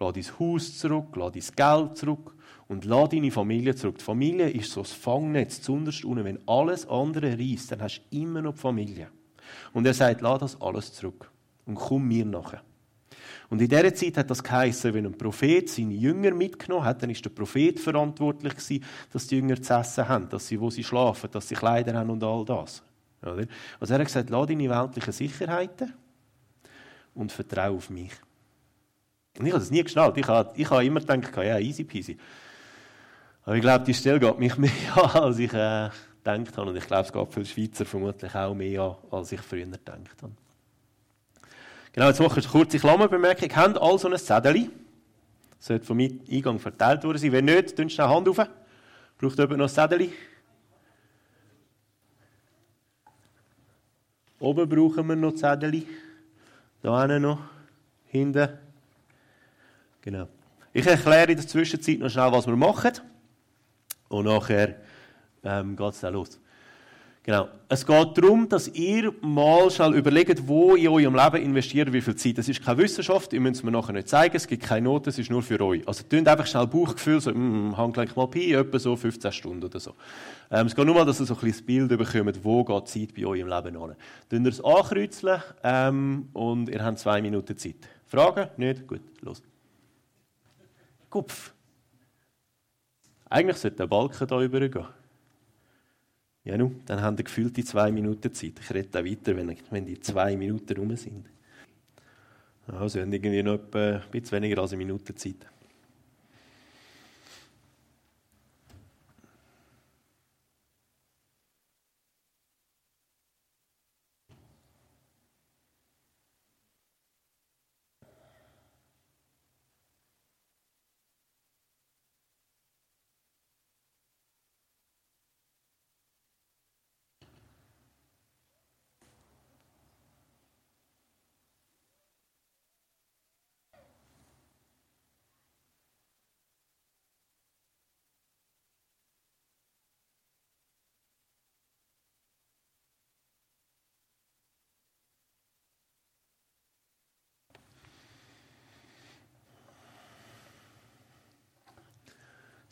lass 0.00 0.14
dein 0.14 0.38
Haus 0.38 0.78
zurück, 0.78 1.14
lass 1.16 1.32
dein 1.32 1.56
Geld 1.56 1.96
zurück 1.98 2.34
und 2.68 2.84
lass 2.84 3.10
deine 3.10 3.30
Familie 3.30 3.74
zurück. 3.74 3.98
Die 3.98 4.04
Familie 4.04 4.48
ist 4.48 4.72
so 4.72 4.80
das 4.80 4.92
Fangnetz, 4.92 5.60
zunderst 5.60 6.04
unten. 6.04 6.24
Wenn 6.24 6.48
alles 6.48 6.88
andere 6.88 7.38
reißt, 7.38 7.72
dann 7.72 7.82
hast 7.82 8.02
du 8.10 8.18
immer 8.18 8.42
noch 8.42 8.54
die 8.54 8.60
Familie. 8.60 9.08
Und 9.72 9.86
er 9.86 9.94
sagt, 9.94 10.20
lass 10.20 10.40
das 10.40 10.60
alles 10.60 10.92
zurück 10.92 11.30
und 11.66 11.74
komm 11.74 12.08
mir 12.08 12.24
nachher. 12.24 12.62
Und 13.50 13.60
in 13.60 13.68
dieser 13.68 13.92
Zeit 13.94 14.16
hat 14.16 14.30
das 14.30 14.44
geheißen, 14.44 14.94
wenn 14.94 15.06
ein 15.06 15.18
Prophet 15.18 15.68
seine 15.68 15.94
Jünger 15.94 16.32
mitgenommen 16.32 16.84
hat, 16.84 17.02
dann 17.02 17.10
ist 17.10 17.24
der 17.24 17.30
Prophet 17.30 17.80
verantwortlich 17.80 18.54
gewesen, 18.54 18.84
dass 19.12 19.26
die 19.26 19.36
Jünger 19.36 19.60
zu 19.60 19.74
essen 19.74 20.08
haben, 20.08 20.28
dass 20.28 20.46
sie, 20.46 20.60
wo 20.60 20.70
sie 20.70 20.84
schlafen, 20.84 21.30
dass 21.32 21.48
sie 21.48 21.56
Kleider 21.56 21.94
haben 21.98 22.10
und 22.10 22.22
all 22.22 22.44
das. 22.44 22.82
Also 23.20 23.44
er 23.92 23.98
hat 23.98 24.06
gesagt, 24.06 24.30
lass 24.30 24.46
deine 24.46 24.70
weltlichen 24.70 25.12
Sicherheiten 25.12 25.92
und 27.12 27.32
vertraue 27.32 27.76
auf 27.76 27.90
mich. 27.90 28.12
Und 29.40 29.46
ich 29.46 29.52
habe 29.52 29.60
das 29.60 29.70
nie 29.70 29.82
geschnallt. 29.82 30.18
Ich 30.18 30.28
habe, 30.28 30.52
ich 30.54 30.68
habe 30.68 30.84
immer 30.84 31.00
gedacht, 31.00 31.34
ja, 31.38 31.58
easy 31.58 31.82
peasy. 31.82 32.18
Aber 33.42 33.56
ich 33.56 33.62
glaube, 33.62 33.86
die 33.86 33.94
Stelle 33.94 34.20
geht 34.20 34.38
mich 34.38 34.54
mehr 34.58 34.70
an, 34.96 35.22
als 35.22 35.38
ich 35.38 35.50
äh, 35.54 35.88
gedacht 36.22 36.58
habe. 36.58 36.70
Und 36.70 36.76
ich 36.76 36.86
glaube, 36.86 37.06
es 37.06 37.12
geht 37.12 37.32
für 37.32 37.44
Schweizer 37.46 37.86
vermutlich 37.86 38.34
auch 38.34 38.54
mehr 38.54 38.82
an, 38.82 38.96
als 39.10 39.32
ich 39.32 39.40
früher 39.40 39.64
gedacht 39.64 39.98
habe. 40.20 40.32
Genau, 41.92 42.08
jetzt 42.08 42.20
mache 42.20 42.38
ich 42.38 42.44
eine 42.44 42.52
kurze 42.52 42.78
Klammerbemerkung. 42.78 43.48
Habt 43.56 43.80
also 43.80 44.10
ein 44.10 44.18
Zettel? 44.18 44.68
Das 45.56 45.66
sollte 45.68 45.86
vom 45.86 45.98
Eingang 45.98 46.58
verteilt 46.58 47.02
worden 47.02 47.16
sein. 47.16 47.32
Wenn 47.32 47.46
nicht, 47.46 47.78
dann 47.78 47.88
schnell 47.88 48.08
Hand 48.08 48.28
auf. 48.28 48.36
Braucht 48.36 49.38
jemand 49.38 49.56
noch 49.56 49.68
ein 49.68 49.68
Zettel? 49.70 50.10
Oben 54.38 54.68
brauchen 54.68 55.06
wir 55.08 55.16
noch 55.16 55.34
Zettel. 55.34 55.82
Da 56.82 57.00
hinten 57.00 57.22
noch. 57.22 57.38
Hinten. 58.04 58.69
Genau. 60.02 60.28
Ich 60.72 60.86
erkläre 60.86 61.32
in 61.32 61.36
der 61.36 61.46
Zwischenzeit 61.46 61.98
noch 61.98 62.10
schnell, 62.10 62.30
was 62.32 62.46
wir 62.46 62.56
machen. 62.56 62.92
Und 64.08 64.24
nachher 64.24 64.76
ähm, 65.44 65.76
geht 65.76 65.92
es 65.92 66.00
dann 66.00 66.14
los. 66.14 66.40
Genau. 67.22 67.48
Es 67.68 67.86
geht 67.86 68.18
darum, 68.18 68.48
dass 68.48 68.66
ihr 68.68 69.12
mal 69.20 69.70
schnell 69.70 69.94
überlegt, 69.94 70.48
wo 70.48 70.74
in 70.74 70.88
eurem 70.88 71.14
Leben 71.14 71.36
investiert, 71.36 71.92
wie 71.92 72.00
viel 72.00 72.16
Zeit. 72.16 72.38
Das 72.38 72.48
ist 72.48 72.64
keine 72.64 72.78
Wissenschaft, 72.78 73.32
ihr 73.34 73.40
müsst 73.40 73.56
es 73.56 73.62
mir 73.62 73.70
nachher 73.70 73.92
nicht 73.92 74.08
zeigen, 74.08 74.34
es 74.34 74.46
gibt 74.46 74.62
keine 74.62 74.88
Noten, 74.88 75.10
es 75.10 75.18
ist 75.18 75.30
nur 75.30 75.42
für 75.42 75.60
euch. 75.60 75.86
Also 75.86 76.02
tönt 76.04 76.26
einfach 76.26 76.46
schnell 76.46 76.66
Bauchgefühl, 76.66 77.20
so, 77.20 77.30
mm, 77.30 77.76
Handgelenk 77.76 78.16
mal 78.16 78.26
Pi, 78.26 78.54
etwa 78.54 78.78
so 78.78 78.96
15 78.96 79.32
Stunden 79.32 79.64
oder 79.64 79.78
so. 79.78 79.94
Ähm, 80.50 80.66
es 80.66 80.74
geht 80.74 80.86
nur 80.86 80.94
mal, 80.94 81.04
dass 81.04 81.20
ihr 81.20 81.26
so 81.26 81.34
ein 81.34 81.40
bisschen 81.40 81.88
das 81.88 81.98
Bild 81.98 82.12
bekommt, 82.12 82.42
wo 82.42 82.64
geht 82.64 82.94
die 82.94 83.06
Zeit 83.06 83.14
bei 83.14 83.26
euch 83.26 83.40
im 83.40 83.48
Leben 83.48 83.76
an. 83.76 83.96
Tönt 84.30 84.46
ihr 84.46 84.52
es 84.52 84.64
ankreuzeln 84.64 85.42
ähm, 85.62 86.28
und 86.32 86.70
ihr 86.70 86.82
habt 86.82 86.98
zwei 86.98 87.20
Minuten 87.20 87.56
Zeit. 87.56 87.76
Fragen? 88.06 88.48
Nicht? 88.56 88.86
Gut, 88.86 89.02
los. 89.20 89.42
Kopf. 91.10 91.52
Eigentlich 93.28 93.56
sollte 93.58 93.78
der 93.78 93.86
Balken 93.86 94.26
hier 94.26 94.38
übergehen. 94.38 94.86
Ja, 96.44 96.56
nun, 96.56 96.80
dann 96.86 97.02
haben 97.02 97.16
die 97.16 97.24
gefühlte 97.24 97.62
zwei 97.64 97.92
Minuten 97.92 98.32
Zeit. 98.32 98.54
Ich 98.60 98.70
rede 98.72 98.98
auch 98.98 99.04
weiter, 99.04 99.36
wenn, 99.36 99.56
wenn 99.70 99.84
die 99.84 100.00
zwei 100.00 100.36
Minuten 100.36 100.76
rum 100.76 100.96
sind. 100.96 101.26
Also, 102.66 103.00
haben 103.00 103.12
irgendwie 103.12 103.42
noch 103.42 103.54
etwa 103.54 103.96
ein 103.96 104.10
bisschen 104.10 104.42
weniger 104.42 104.62
als 104.62 104.72
eine 104.72 104.78
Minute 104.78 105.14
Zeit. 105.14 105.46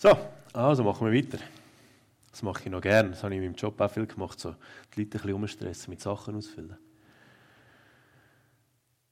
So, 0.01 0.17
also 0.53 0.85
machen 0.85 1.11
wir 1.11 1.13
weiter. 1.13 1.39
Das 2.31 2.41
mache 2.45 2.63
ich 2.65 2.71
noch 2.71 2.81
gerne. 2.81 3.11
Das 3.11 3.25
habe 3.25 3.35
ich 3.35 3.39
in 3.39 3.47
meinem 3.47 3.57
Job 3.57 3.81
auch 3.81 3.91
viel 3.91 4.07
gemacht, 4.07 4.39
so 4.39 4.55
die 4.95 5.01
Leute 5.01 5.19
ein 5.19 5.23
bisschen 5.23 5.35
umstressen, 5.35 5.91
mit 5.91 6.01
Sachen 6.01 6.37
ausfüllen. 6.37 6.77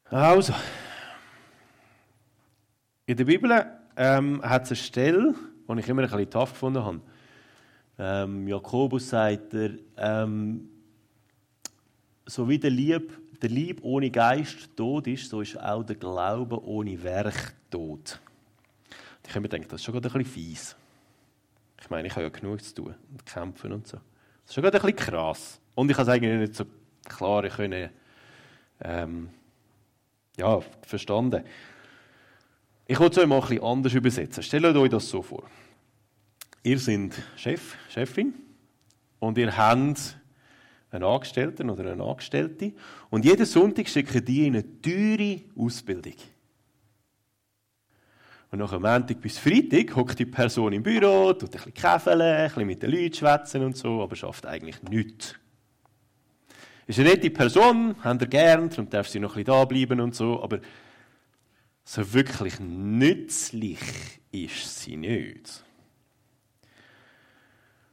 Also, 0.05 0.55
in 3.05 3.16
der 3.16 3.25
Bibel 3.25 3.66
ähm, 3.97 4.40
hat 4.45 4.62
es 4.62 4.71
eine 4.71 4.76
Stelle, 4.76 5.35
die 5.69 5.81
ich 5.81 5.88
immer 5.88 6.02
ein 6.02 6.09
bisschen 6.09 6.31
tough 6.31 6.52
gefunden 6.52 6.85
habe. 6.85 7.00
Ähm, 7.99 8.47
Jakobus 8.47 9.09
sagt 9.09 9.55
er, 9.55 9.71
ähm, 9.97 10.69
so 12.26 12.49
wie 12.49 12.61
der 12.61 12.71
Lieb, 12.71 13.40
der 13.43 13.50
Lieb 13.50 13.81
ohne 13.83 14.09
Geist 14.09 14.76
tot 14.76 15.09
ist, 15.09 15.31
so 15.31 15.40
ist 15.40 15.61
auch 15.61 15.83
der 15.83 15.97
Glaube 15.97 16.64
ohne 16.64 17.02
Werk 17.02 17.57
tot. 17.73 18.21
Ich 19.26 19.30
habe 19.30 19.40
mir 19.40 19.49
gedacht, 19.49 19.73
das 19.73 19.80
ist 19.80 19.85
schon 19.85 19.92
gerade 19.92 20.09
ein 20.09 20.23
bisschen 20.23 20.33
fies. 20.33 20.76
Ich 21.80 21.90
meine, 21.90 22.09
ich 22.09 22.14
habe 22.14 22.23
ja 22.23 22.28
genug 22.28 22.62
zu 22.62 22.75
tun 22.75 22.95
und 23.11 23.26
kämpfen 23.26 23.73
und 23.73 23.87
so. 23.87 23.97
Das 23.97 24.50
ist 24.50 24.54
schon 24.54 24.62
gerade 24.62 24.80
ein 24.80 24.83
bisschen 24.83 24.97
krass. 24.97 25.61
Und 25.75 25.90
ich 25.90 25.97
habe 25.97 26.11
es 26.11 26.16
eigentlich 26.16 26.40
nicht 26.40 26.54
so 26.54 26.64
klar 27.04 27.47
können, 27.49 27.90
ähm, 28.80 29.30
ja, 30.37 30.61
verstanden. 30.83 31.45
Ich 32.87 32.99
wollte 33.00 33.21
es 33.21 33.25
euch 33.25 33.28
mal 33.28 33.37
ein 33.37 33.49
bisschen 33.49 33.64
anders 33.64 33.95
übersetzen. 33.95 34.42
Stellt 34.42 34.64
euch 34.64 34.90
das 34.90 35.09
so 35.09 35.23
vor. 35.23 35.45
Ihr 36.62 36.78
seid 36.78 37.12
Chef, 37.37 37.76
Chefin 37.88 38.35
und 39.18 39.38
ihr 39.38 39.56
habt 39.56 40.16
einen 40.90 41.04
Angestellten 41.04 41.71
oder 41.71 41.90
eine 41.90 42.02
Angestellte 42.02 42.73
und 43.11 43.25
jeden 43.25 43.47
Sonntag 43.47 43.88
schicken 43.88 44.25
die 44.25 44.47
in 44.47 44.54
eine 44.54 44.83
teure 44.83 45.40
Ausbildung. 45.56 46.14
Und 48.50 48.61
nach 48.61 48.73
Montag 48.73 49.21
bis 49.21 49.38
Freitag 49.38 49.95
hockt 49.97 50.19
die 50.19 50.26
Person 50.26 50.73
im 50.73 50.83
Büro, 50.83 51.33
tut 51.33 51.45
ein 51.45 51.50
bisschen 51.50 51.75
käfeln, 51.75 52.21
ein 52.21 52.49
bisschen 52.49 52.67
mit 52.67 52.83
den 52.83 52.91
Leuten 52.91 53.15
schwätzen 53.15 53.65
und 53.65 53.76
so, 53.76 54.03
aber 54.03 54.15
schafft 54.15 54.47
eigentlich 54.47 54.83
nichts. 54.85 55.35
Ist 56.87 57.00
eine 57.00 57.11
nette 57.11 57.31
Person, 57.31 57.97
habt 58.05 58.23
ihr 58.23 58.29
gern, 58.29 58.71
darum 58.71 58.88
darf 58.88 59.09
sie 59.09 59.19
noch 59.19 59.37
ein 59.37 59.43
bisschen 59.43 59.59
da 59.59 59.65
bleiben 59.65 60.00
und 60.00 60.15
so, 60.15 60.41
aber 60.41 60.61
so 61.83 62.12
wirklich 62.12 62.61
nützlich 62.61 63.81
ist 64.31 64.81
sie 64.81 64.97
nicht. 64.97 65.65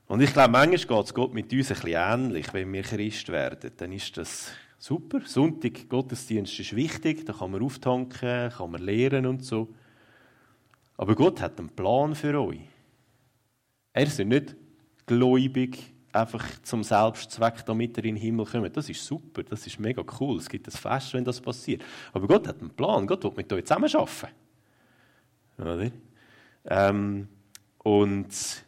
Und 0.06 0.22
ich 0.22 0.32
glaube, 0.34 0.52
manchmal 0.52 0.78
geht 0.78 1.06
es 1.06 1.14
Gott 1.14 1.34
mit 1.34 1.52
uns 1.52 1.72
ein 1.72 1.76
bisschen 1.76 1.94
ähnlich, 1.96 2.54
wenn 2.54 2.72
wir 2.72 2.84
Christ 2.84 3.30
werden. 3.30 3.72
Dann 3.78 3.92
ist 3.92 4.16
das 4.18 4.52
super. 4.78 5.22
Sonntag, 5.26 5.90
Gottesdienst 5.90 6.60
ist 6.60 6.76
wichtig, 6.76 7.26
da 7.26 7.34
kann 7.34 7.50
man 7.50 7.64
auftanken, 7.64 8.52
kann 8.52 8.72
man 8.72 8.82
lehren 8.84 9.26
und 9.26 9.44
so. 9.44 9.74
Aber 10.98 11.16
Gott 11.16 11.42
hat 11.42 11.60
einen 11.60 11.70
Plan 11.70 12.16
für 12.16 12.40
euch. 12.40 12.60
Er 13.94 14.04
ist 14.04 14.20
nicht 14.20 14.56
gläubig, 15.06 15.94
einfach 16.12 16.46
zum 16.62 16.84
Selbstzweck, 16.84 17.66
damit 17.66 17.98
er 17.98 18.06
in 18.06 18.16
den 18.16 18.22
Himmel 18.22 18.46
kommt. 18.46 18.78
Das 18.78 18.90
ist 18.90 19.04
super, 19.04 19.44
das 19.44 19.66
ist 19.66 19.80
mega 19.80 20.04
cool. 20.20 20.38
Es 20.38 20.48
gibt 20.48 20.68
ein 20.68 20.72
Fest, 20.72 21.14
wenn 21.14 21.26
das 21.26 21.42
passiert. 21.42 21.84
Aber 22.12 22.28
Gott 22.28 22.48
hat 22.48 22.62
einen 22.62 22.70
Plan. 22.70 23.08
Gott 23.08 23.24
will 23.24 23.34
mit 23.36 23.52
euch 23.52 23.66
zusammen 23.66 23.90
arbeiten. 25.58 25.92
Ähm, 26.66 27.28
und 27.80 28.64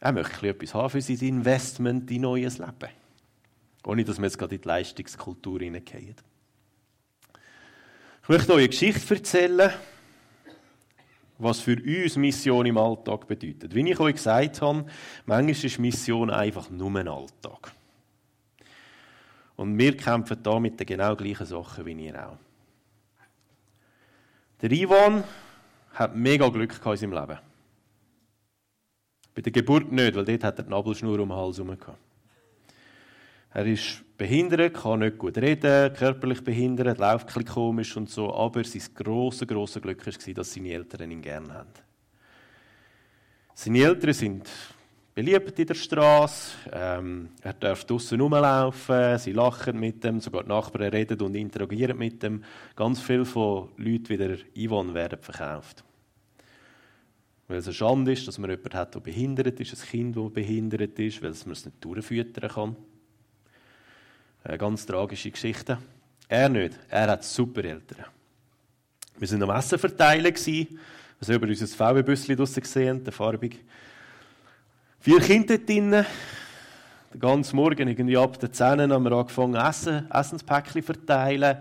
er 0.00 0.12
möchte 0.12 0.48
etwas 0.48 0.74
haben 0.74 0.90
für 0.90 1.00
sein 1.00 1.16
Investment 1.16 2.10
in 2.10 2.22
neues 2.22 2.58
Leben. 2.58 2.90
Ohne, 3.86 4.04
dass 4.04 4.18
wir 4.18 4.24
jetzt 4.24 4.38
gerade 4.38 4.56
in 4.56 4.60
die 4.60 4.68
Leistungskultur 4.68 5.60
hineingehen. 5.60 6.16
Ich 8.22 8.28
möchte 8.28 8.52
euch 8.52 8.58
eine 8.58 8.68
Geschichte 8.68 9.14
erzählen 9.14 9.72
was 11.38 11.60
für 11.60 11.76
uns 11.76 12.16
Mission 12.16 12.66
im 12.66 12.76
Alltag 12.76 13.26
bedeutet. 13.26 13.74
Wie 13.74 13.88
ich 13.88 14.00
euch 14.00 14.16
gesagt 14.16 14.60
habe, 14.60 14.84
manchmal 15.24 15.50
ist 15.50 15.78
Mission 15.78 16.30
einfach 16.30 16.68
nur 16.68 16.94
ein 16.96 17.08
Alltag. 17.08 17.72
Und 19.56 19.78
wir 19.78 19.96
kämpfen 19.96 20.42
da 20.42 20.58
mit 20.58 20.78
den 20.78 20.86
genau 20.86 21.16
gleichen 21.16 21.46
Sachen 21.46 21.86
wie 21.86 22.06
ihr 22.06 22.28
auch. 22.28 22.36
Der 24.60 24.72
Ivan 24.72 25.22
hat 25.94 26.16
mega 26.16 26.48
Glück 26.48 26.80
in 26.84 26.96
seinem 26.96 27.12
Leben. 27.12 27.38
Bei 29.34 29.42
der 29.42 29.52
Geburt 29.52 29.92
nicht, 29.92 30.16
weil 30.16 30.24
dort 30.24 30.44
hat 30.44 30.58
er 30.58 30.64
die 30.64 30.70
Nabelschnur 30.70 31.20
um 31.20 31.28
den 31.28 31.36
Hals 31.38 31.58
herum. 31.58 31.76
Er 33.50 33.66
ist 33.66 34.04
behindert, 34.16 34.74
kann 34.74 34.98
nicht 35.00 35.16
gut 35.16 35.38
reden, 35.38 35.94
körperlich 35.94 36.42
behindert, 36.44 36.98
läuft 36.98 37.34
ein 37.36 37.44
komisch 37.44 37.96
und 37.96 38.10
so, 38.10 38.34
aber 38.34 38.62
sein 38.64 38.82
grosses, 38.94 39.48
grosses 39.48 39.80
Glück 39.80 40.04
war, 40.04 40.34
dass 40.34 40.52
seine 40.52 40.72
Eltern 40.72 41.10
ihn 41.10 41.22
gerne 41.22 41.54
haben. 41.54 41.70
Seine 43.54 43.78
Eltern 43.78 44.12
sind 44.12 44.48
beliebt 45.14 45.58
in 45.58 45.66
der 45.66 45.74
Straße, 45.74 46.52
ähm, 46.72 47.30
er 47.42 47.54
darf 47.54 47.84
draußen 47.84 48.20
rumlaufen, 48.20 49.18
sie 49.18 49.32
lachen 49.32 49.80
mit 49.80 50.04
ihm, 50.04 50.20
sogar 50.20 50.44
die 50.44 50.48
Nachbarn 50.50 50.90
reden 50.90 51.20
und 51.22 51.34
interagieren 51.34 51.98
mit 51.98 52.22
ihm. 52.22 52.44
Ganz 52.76 53.00
viele 53.00 53.24
von 53.24 53.70
Leuten 53.78 54.10
wie 54.10 54.16
der 54.16 54.38
Ivan 54.54 54.94
werden 54.94 55.18
verkauft. 55.20 55.82
Weil 57.48 57.58
es 57.58 57.66
eine 57.66 57.74
Schande 57.74 58.12
ist, 58.12 58.28
dass 58.28 58.38
man 58.38 58.50
jemanden 58.50 58.78
hat, 58.78 58.94
der 58.94 59.00
behindert 59.00 59.58
ist, 59.58 59.72
ein 59.72 59.88
Kind, 59.88 60.16
das 60.16 60.32
behindert 60.32 60.98
ist, 60.98 61.20
weil 61.20 61.30
man 61.30 61.52
es 61.52 61.64
nicht 61.64 61.84
durchfüttern 61.84 62.50
kann. 62.50 62.76
Eine 64.48 64.56
ganz 64.56 64.86
tragische 64.86 65.30
Geschichte. 65.30 65.76
Er 66.26 66.48
nicht. 66.48 66.72
Er 66.88 67.08
hat 67.08 67.22
super 67.22 67.62
Eltern. 67.62 68.06
Wir 69.18 69.30
waren 69.30 69.42
am 69.42 69.56
Essen 69.58 69.78
verteilen. 69.78 70.34
Wir 70.34 70.66
haben 71.22 71.34
über 71.34 71.46
unser 71.48 71.66
VW-Büsschen 71.66 72.34
draussen 72.34 72.62
gesehen, 72.62 73.04
der 73.04 73.12
farbig. 73.12 73.62
Vier 75.00 75.20
Kinder 75.20 75.58
dort 75.58 75.68
drinnen. 75.68 76.06
Den 77.12 77.20
ganzen 77.20 77.56
Morgen, 77.56 77.88
irgendwie 77.88 78.16
ab 78.16 78.40
der 78.40 78.50
10 78.50 78.90
haben 78.90 79.04
wir 79.04 79.12
angefangen, 79.12 79.54
Essen, 79.54 80.10
Essenspäckchen 80.10 80.82
verteilen. 80.82 81.58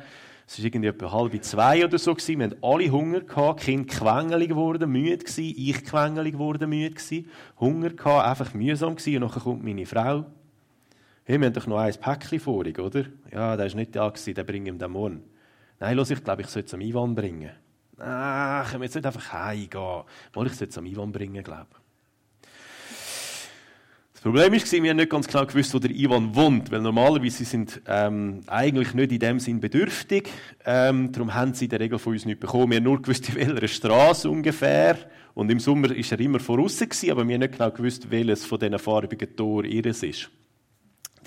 Es 0.47 0.57
war 0.57 0.65
irgendwie 0.65 0.87
etwa 0.87 1.11
halb 1.11 1.43
zwei 1.43 1.83
oder 1.83 1.97
so. 1.97 2.15
Wir 2.15 2.45
hatten 2.45 2.63
alle 2.63 2.89
Hunger, 2.89 3.19
gehabt, 3.19 3.63
Kinder 3.63 3.93
quengelig 3.93 4.47
geworden, 4.47 4.89
müde 4.89 5.17
gewesen, 5.17 5.53
ich 5.57 5.83
quengelig 5.83 6.31
geworden, 6.31 6.69
müde 6.69 6.95
gewesen, 6.95 7.29
Hunger 7.59 7.89
gehabt, 7.89 8.27
einfach 8.27 8.53
mühsam 8.53 8.95
gewesen. 8.95 9.23
Und 9.23 9.35
dann 9.35 9.43
kommt 9.43 9.65
meine 9.65 9.85
Frau 9.85 10.25
hey, 11.27 11.37
wir 11.37 11.47
haben 11.47 11.53
doch 11.53 11.67
noch 11.67 11.79
ein 11.79 11.93
Päckchen 11.93 12.39
vorig, 12.39 12.79
oder? 12.79 13.03
Ja, 13.33 13.57
der 13.57 13.67
war 13.67 13.75
nicht 13.75 13.93
da, 13.93 14.07
gewesen, 14.07 14.33
den 14.33 14.45
bringe 14.45 14.69
ihm 14.69 14.91
morgen. 14.91 15.23
Nein, 15.77 15.97
los, 15.97 16.09
ich 16.09 16.23
glaube, 16.23 16.41
ich 16.41 16.47
sollte 16.47 16.67
es 16.67 16.73
am 16.73 16.79
Ivan 16.79 17.15
bringen. 17.15 17.51
Ah, 17.99 18.63
können 18.63 18.81
wir 18.81 18.85
jetzt 18.85 18.95
nicht 18.95 19.05
einfach 19.05 19.33
heimgehen. 19.33 20.03
Mal, 20.33 20.47
ich 20.47 20.53
sollte 20.53 20.71
es 20.71 20.77
am 20.77 20.85
Ivan 20.85 21.11
bringen, 21.11 21.43
glaube. 21.43 21.67
Das 24.13 24.21
Problem 24.21 24.53
war, 24.53 24.83
wir 24.83 24.89
haben 24.89 24.97
nicht 24.97 25.09
ganz 25.09 25.27
genau 25.27 25.45
gewusst, 25.45 25.73
wo 25.73 25.79
der 25.79 25.91
Ivan 25.91 26.33
wohnt, 26.33 26.71
weil 26.71 26.81
normalerweise 26.81 27.43
sind 27.43 27.71
sie 27.71 27.79
ähm, 27.87 28.43
eigentlich 28.47 28.93
nicht 28.93 29.11
in 29.11 29.19
dem 29.19 29.39
Sinn 29.41 29.59
bedürftig. 29.59 30.29
Ähm, 30.65 31.11
darum 31.11 31.33
haben 31.33 31.53
sie 31.53 31.65
in 31.65 31.71
der 31.71 31.81
Regel 31.81 31.99
von 31.99 32.13
uns 32.13 32.25
nicht 32.25 32.39
bekommen. 32.39 32.71
Wir 32.71 32.77
haben 32.77 32.85
nur 32.85 33.01
gewusst, 33.01 33.27
in 33.29 33.35
welcher 33.35 33.67
Straße 33.67 34.29
ungefähr. 34.29 34.97
Und 35.33 35.51
im 35.51 35.59
Sommer 35.59 35.89
war 35.89 35.95
er 35.97 36.19
immer 36.21 36.39
voraus, 36.39 36.81
aber 36.81 37.27
wir 37.27 37.33
haben 37.33 37.41
nicht 37.41 37.51
genau 37.51 37.69
gewusst, 37.69 38.09
welches 38.09 38.45
von 38.45 38.59
diesen 38.59 38.79
farbigen 38.79 39.35
Toren 39.35 39.65
ihres 39.65 40.01
ist. 40.03 40.31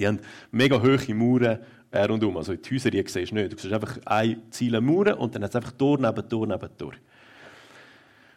Die 0.01 0.07
haben 0.07 0.19
mega 0.51 0.81
hohe 0.81 1.15
Mauern 1.15 1.59
äh, 1.91 2.05
rundum. 2.05 2.39
Also 2.39 2.57
die 2.57 2.75
Häuser, 2.75 2.91
die 2.91 3.05
siehst 3.07 3.31
du 3.31 3.35
nicht. 3.35 3.53
Du 3.53 3.59
siehst 3.59 3.73
einfach 3.73 3.99
eine 4.07 4.51
Ziele 4.51 4.81
Mauern 4.81 5.15
und 5.15 5.35
dann 5.35 5.45
hat 5.45 5.51
es 5.51 5.57
einfach 5.57 5.73
Tor 5.73 5.99
neben 5.99 6.27
Tor 6.27 6.47
neben 6.47 6.77
Tor. 6.79 6.95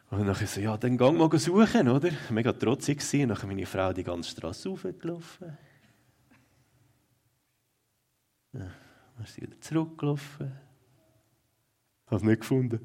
Und 0.09 0.27
dann 0.27 0.35
so, 0.35 0.59
ja, 0.59 0.77
dann 0.77 0.97
gang 0.97 1.17
mal 1.17 1.39
suchen, 1.39 1.87
oder? 1.87 2.09
Mega 2.29 2.51
trotzig 2.51 2.99
gewesen. 2.99 3.29
Dann 3.29 3.37
meine 3.47 3.65
Frau 3.65 3.93
die 3.93 4.03
ganze 4.03 4.29
Straße 4.29 4.69
raufgelaufen. 4.69 5.57
Ja, 8.51 8.59
dann 8.59 9.23
ist 9.23 9.33
sie 9.33 9.41
wieder 9.41 9.59
zurückgelaufen. 9.59 10.51
Habe 12.07 12.15
es 12.17 12.23
nicht 12.23 12.41
gefunden. 12.41 12.79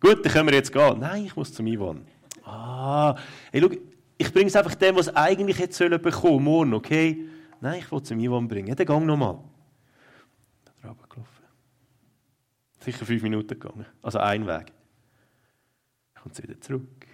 Gut, 0.00 0.24
dann 0.24 0.32
können 0.32 0.48
wir 0.48 0.54
jetzt 0.54 0.72
gehen. 0.72 0.98
Nein, 0.98 1.26
ich 1.26 1.36
muss 1.36 1.52
zum 1.52 1.66
Ivan. 1.66 2.06
Ah, 2.44 3.14
hey, 3.52 3.60
schau, 3.60 3.70
ich 4.16 4.32
bringe 4.32 4.46
es 4.46 4.56
einfach 4.56 4.74
dem, 4.74 4.96
was 4.96 5.14
eigentlich 5.14 5.58
jetzt 5.58 5.76
sollen 5.76 6.00
bekommen, 6.00 6.42
morgen, 6.42 6.74
okay? 6.74 7.28
Nein, 7.62 7.78
ich 7.78 7.90
will 7.90 8.02
zum 8.02 8.18
Ivan 8.18 8.46
bringen. 8.46 8.76
Dann 8.76 8.86
gang 8.86 9.06
nochmal. 9.06 9.38
Da 10.82 10.88
gelaufen. 11.08 11.44
Sicher 12.80 13.06
fünf 13.06 13.22
Minuten 13.22 13.58
gegangen. 13.58 13.86
Also 14.02 14.18
ein 14.18 14.46
Weg 14.46 14.72
kommt 16.22 16.36
sie 16.36 16.42
wieder 16.44 16.60
zurück. 16.60 17.06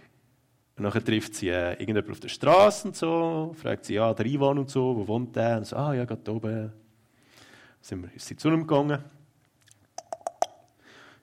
Und 0.76 0.84
dann 0.84 1.04
trifft 1.04 1.34
sie 1.34 1.48
äh, 1.48 1.72
irgendjemand 1.72 2.10
auf 2.10 2.20
der 2.20 2.28
Straße 2.28 2.88
und 2.88 2.96
so, 2.96 3.54
fragt 3.60 3.86
sie, 3.86 3.94
ja, 3.94 4.14
der 4.14 4.26
Ivan 4.26 4.58
und 4.58 4.70
so, 4.70 4.96
wo 4.96 5.08
wohnt 5.08 5.34
der? 5.34 5.58
Und 5.58 5.66
so, 5.66 5.76
ah, 5.76 5.94
ja, 5.94 6.04
gerade 6.04 6.30
oben. 6.30 6.72
Sind 7.80 8.02
wir, 8.02 8.14
ist 8.14 8.26
sie 8.26 8.36
zu 8.36 8.48
ihm 8.48 8.66
gegangen. 8.66 9.02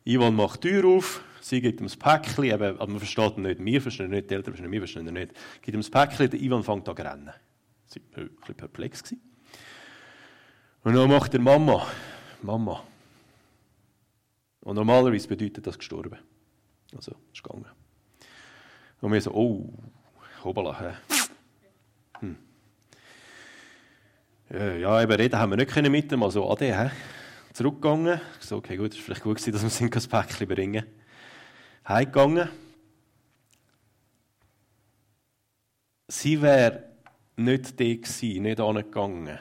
Ivan 0.03 0.35
macht 0.35 0.63
die 0.63 0.69
Tür 0.69 0.97
auf, 0.97 1.23
sie 1.41 1.61
gibt 1.61 1.79
ihm 1.79 1.85
das 1.85 1.95
Päckchen, 1.95 2.51
aber 2.51 2.73
man 2.73 2.99
versteht 2.99 3.37
ihn 3.37 3.43
nicht, 3.43 3.63
wir 3.63 3.81
verstehen 3.81 4.07
ihn 4.07 4.11
nicht, 4.11 4.29
die 4.29 4.35
Eltern 4.35 4.53
verstehen 4.53 4.67
ihn, 4.67 4.71
wir 4.73 4.81
verstehen 4.81 5.05
nicht. 5.05 5.33
Gibt 5.61 5.75
ihm 5.75 5.81
das 5.81 5.89
Päckchen, 5.89 6.29
der 6.29 6.41
Ivan 6.41 6.63
fängt 6.63 6.89
an 6.89 6.95
zu 6.95 7.01
rennen. 7.01 7.31
War 8.13 8.23
ein 8.23 8.29
bisschen 8.29 8.55
perplex. 8.55 9.03
Und 10.83 10.93
dann 10.93 11.09
macht 11.09 11.33
er 11.33 11.39
Mama, 11.39 11.87
Mama. 12.41 12.83
Und 14.61 14.75
normalerweise 14.75 15.27
bedeutet 15.27 15.65
das 15.65 15.77
gestorben. 15.77 16.17
Also, 16.95 17.15
ist 17.33 17.43
gegangen. 17.43 17.65
Und 19.01 19.11
wir 19.11 19.21
so, 19.21 19.31
oh, 19.31 19.73
hoppala, 20.43 20.79
hä? 20.79 20.93
Hm. 22.19 22.37
Ja, 24.81 25.01
eben 25.01 25.11
reden 25.11 25.39
haben 25.39 25.51
wir 25.51 25.57
nicht 25.57 25.71
können 25.71 25.91
mit 25.91 26.11
dem, 26.11 26.23
also 26.23 26.49
Ade, 26.49 26.77
hä? 26.77 26.91
Zurückgegangen. 27.53 28.19
Ich 28.39 28.45
so, 28.47 28.57
okay, 28.57 28.77
gut, 28.77 28.95
war 28.95 29.01
vielleicht 29.01 29.23
gut 29.23 29.37
dass 29.37 29.79
wir 29.79 29.89
das 29.89 30.07
Päckchen 30.07 30.47
bringen. 30.47 30.85
Heimgegangen. 31.87 32.49
Sie 36.07 36.41
wäre 36.41 36.94
nicht 37.35 37.79
da 37.79 37.83
gewesen, 37.83 38.43
nicht 38.43 38.59
angegangen. 38.59 39.39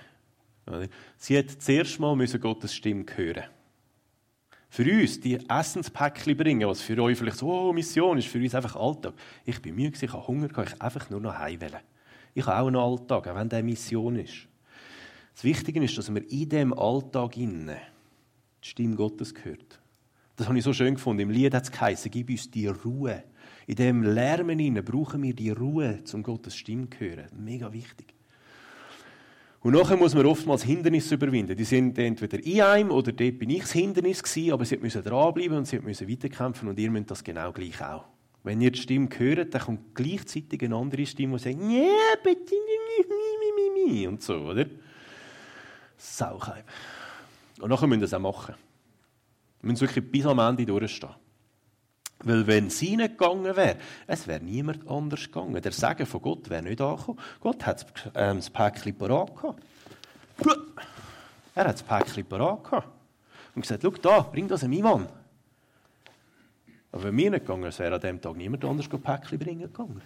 Sie 1.17 1.37
hätte 1.37 1.59
zuerst 1.59 2.01
mal 2.01 2.17
Gottes 2.17 2.75
Stimme 2.75 3.05
hören 3.15 3.45
für 4.75 4.83
uns 4.83 5.21
die 5.21 5.39
Essenspäckchen 5.49 6.37
bringen, 6.37 6.69
was 6.69 6.81
für 6.81 7.01
euch 7.01 7.17
vielleicht 7.17 7.37
so 7.37 7.49
oh, 7.49 7.73
Mission 7.73 8.19
ist, 8.19 8.27
für 8.27 8.41
uns 8.41 8.57
einfach 8.57 8.75
Alltag. 8.75 9.15
Ich 9.45 9.63
bin 9.63 9.77
müde, 9.77 9.97
ich 10.01 10.13
habe 10.13 10.27
Hunger, 10.27 10.49
ich 10.51 10.83
einfach 10.83 11.09
nur 11.11 11.21
noch 11.21 11.39
heim 11.39 11.61
wollen. 11.61 11.79
Ich 12.35 12.45
habe 12.45 12.61
auch 12.61 12.67
einen 12.67 12.75
Alltag, 12.75 13.29
auch 13.29 13.37
wenn 13.37 13.49
der 13.49 13.63
Mission 13.63 14.17
ist. 14.17 14.49
Das 15.33 15.45
Wichtige 15.45 15.81
ist, 15.85 15.97
dass 15.97 16.13
wir 16.13 16.29
in 16.29 16.49
diesem 16.49 16.75
Alltag 16.77 17.37
innen 17.37 17.77
die 18.65 18.69
Stimme 18.69 18.97
Gottes 18.97 19.33
gehört. 19.33 19.79
Das 20.35 20.49
habe 20.49 20.59
ich 20.59 20.65
so 20.65 20.73
schön 20.73 20.95
gefunden. 20.95 21.21
Im 21.21 21.31
Lied 21.31 21.55
hat 21.55 21.63
es 21.63 21.71
geheißen, 21.71 22.11
gib 22.11 22.29
uns 22.29 22.51
die 22.51 22.67
Ruhe. 22.67 23.23
In 23.67 23.77
dem 23.77 24.03
Lärmen 24.03 24.75
brauchen 24.85 25.23
wir 25.23 25.35
die 25.35 25.51
Ruhe, 25.51 26.01
um 26.13 26.23
Gottes 26.23 26.57
Stimme 26.57 26.89
zu 26.91 27.01
hören. 27.01 27.29
Mega 27.37 27.73
wichtig. 27.73 28.15
Und 29.61 29.73
nachher 29.73 29.97
muss 29.97 30.15
man 30.15 30.27
oftmals 30.27 30.63
Hindernisse 30.63 31.15
überwinden. 31.15 31.57
Die 31.57 31.65
sind 31.65 31.99
entweder 31.99 32.39
in 32.45 32.61
einem 32.61 32.91
oder 32.91 33.13
dort 33.13 33.39
bin 33.39 33.49
ich 33.49 33.63
das 33.63 33.73
Hindernis 33.73 34.23
gewesen, 34.23 34.53
aber 34.53 34.67
sie 34.67 34.77
müssen 34.77 35.03
dranbleiben 35.03 35.57
und 35.57 35.67
sie 35.67 35.79
müssen 35.79 36.07
weiterkämpfen 36.07 36.69
und 36.69 36.79
ihr 36.79 36.91
müsst 36.91 37.11
das 37.11 37.25
genau 37.25 37.51
gleich 37.51 37.81
auch. 37.83 38.05
Wenn 38.43 38.61
ihr 38.61 38.71
die 38.71 38.79
Stimme 38.79 39.09
hört, 39.17 39.55
dann 39.55 39.63
kommt 39.63 39.95
gleichzeitig 39.95 40.63
eine 40.63 40.77
andere 40.77 41.07
Stimme, 41.07 41.39
die 41.39 41.43
sagt, 41.45 41.63
ja, 41.63 42.15
bitte, 42.23 42.55
und 44.09 44.23
so, 44.23 44.35
oder? 44.35 44.67
Sauchheim. 45.97 46.65
Und 47.61 47.71
nachher 47.71 47.87
müssen 47.87 48.01
wir 48.01 48.07
das 48.07 48.15
auch 48.15 48.21
machen. 48.21 48.55
Wir 49.61 49.71
müssen 49.71 49.83
wirklich 49.83 50.11
bis 50.11 50.27
am 50.27 50.39
Ende 50.39 50.67
durchstehen. 50.67 51.15
Weil 52.21 52.47
wenn 52.47 52.67
nicht 52.67 52.99
gegangen 52.99 53.57
wäre, 53.57 53.77
es 54.07 54.27
wäre 54.27 54.43
niemand 54.43 54.89
anders 54.89 55.25
gegangen. 55.25 55.61
Der 55.61 55.73
Segen 55.73 56.07
von 56.07 56.23
Gott 56.23 56.49
wäre 56.49 56.63
nicht 56.63 56.81
angekommen. 56.81 57.19
Gott 57.41 57.67
hat 57.67 58.11
ähm, 58.15 58.37
das 58.37 58.51
Päckchen 58.51 58.97
parat 58.97 59.35
gehabt. 59.35 59.63
Er 61.55 61.65
hat 61.65 61.75
das 61.75 61.83
Päckchen 61.83 62.25
parat 62.25 62.65
gehabt. 62.65 62.89
Und 63.55 63.63
gesagt, 63.63 63.83
schau 63.83 63.91
da, 63.91 64.21
bring 64.21 64.49
das 64.49 64.65
einem 64.65 64.73
Ivan. 64.73 65.09
Aber 66.93 67.05
wenn 67.05 67.17
wir 67.17 67.31
nicht 67.31 67.47
gegangen 67.47 67.65
wären, 67.65 67.79
wäre 67.79 67.95
an 67.95 68.01
diesem 68.01 68.21
Tag 68.21 68.37
niemand 68.37 68.65
anders 68.65 68.89
ein 68.91 69.03
Päckchen 69.03 69.39
bringen 69.39 69.61
gegangen. 69.63 70.01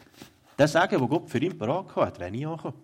Der 0.58 0.68
Segen, 0.68 0.98
den 0.98 1.08
Gott 1.08 1.30
für 1.30 1.38
ihn 1.38 1.56
parat 1.56 1.94
hat, 1.94 2.18
wäre 2.18 2.30
nie 2.30 2.46
angekommen. 2.46 2.82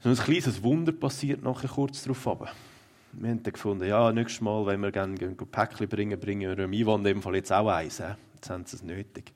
So 0.00 0.08
ein 0.08 0.16
kleines 0.16 0.62
Wunder 0.62 0.92
passiert 0.92 1.42
nachher 1.42 1.68
kurz 1.68 2.04
darauf. 2.04 2.54
Wir 3.12 3.30
haben 3.30 3.42
dann 3.42 3.52
gefunden, 3.52 3.86
ja, 3.86 4.10
nächstes 4.10 4.40
Mal, 4.40 4.64
wenn 4.66 4.80
wir 4.80 4.90
gerne 4.90 5.14
ein 5.20 5.36
Päckchen 5.36 5.88
bringen, 5.88 6.18
bringen 6.18 6.48
wir 6.48 6.56
dem 6.56 6.72
Ivan 6.72 7.00
in 7.00 7.04
dem 7.04 7.22
Fall 7.22 7.36
jetzt 7.36 7.52
auch 7.52 7.68
eins. 7.68 7.98
Jetzt 8.34 8.50
haben 8.50 8.64
sie 8.64 8.76
es 8.76 8.82
nötig. 8.82 9.32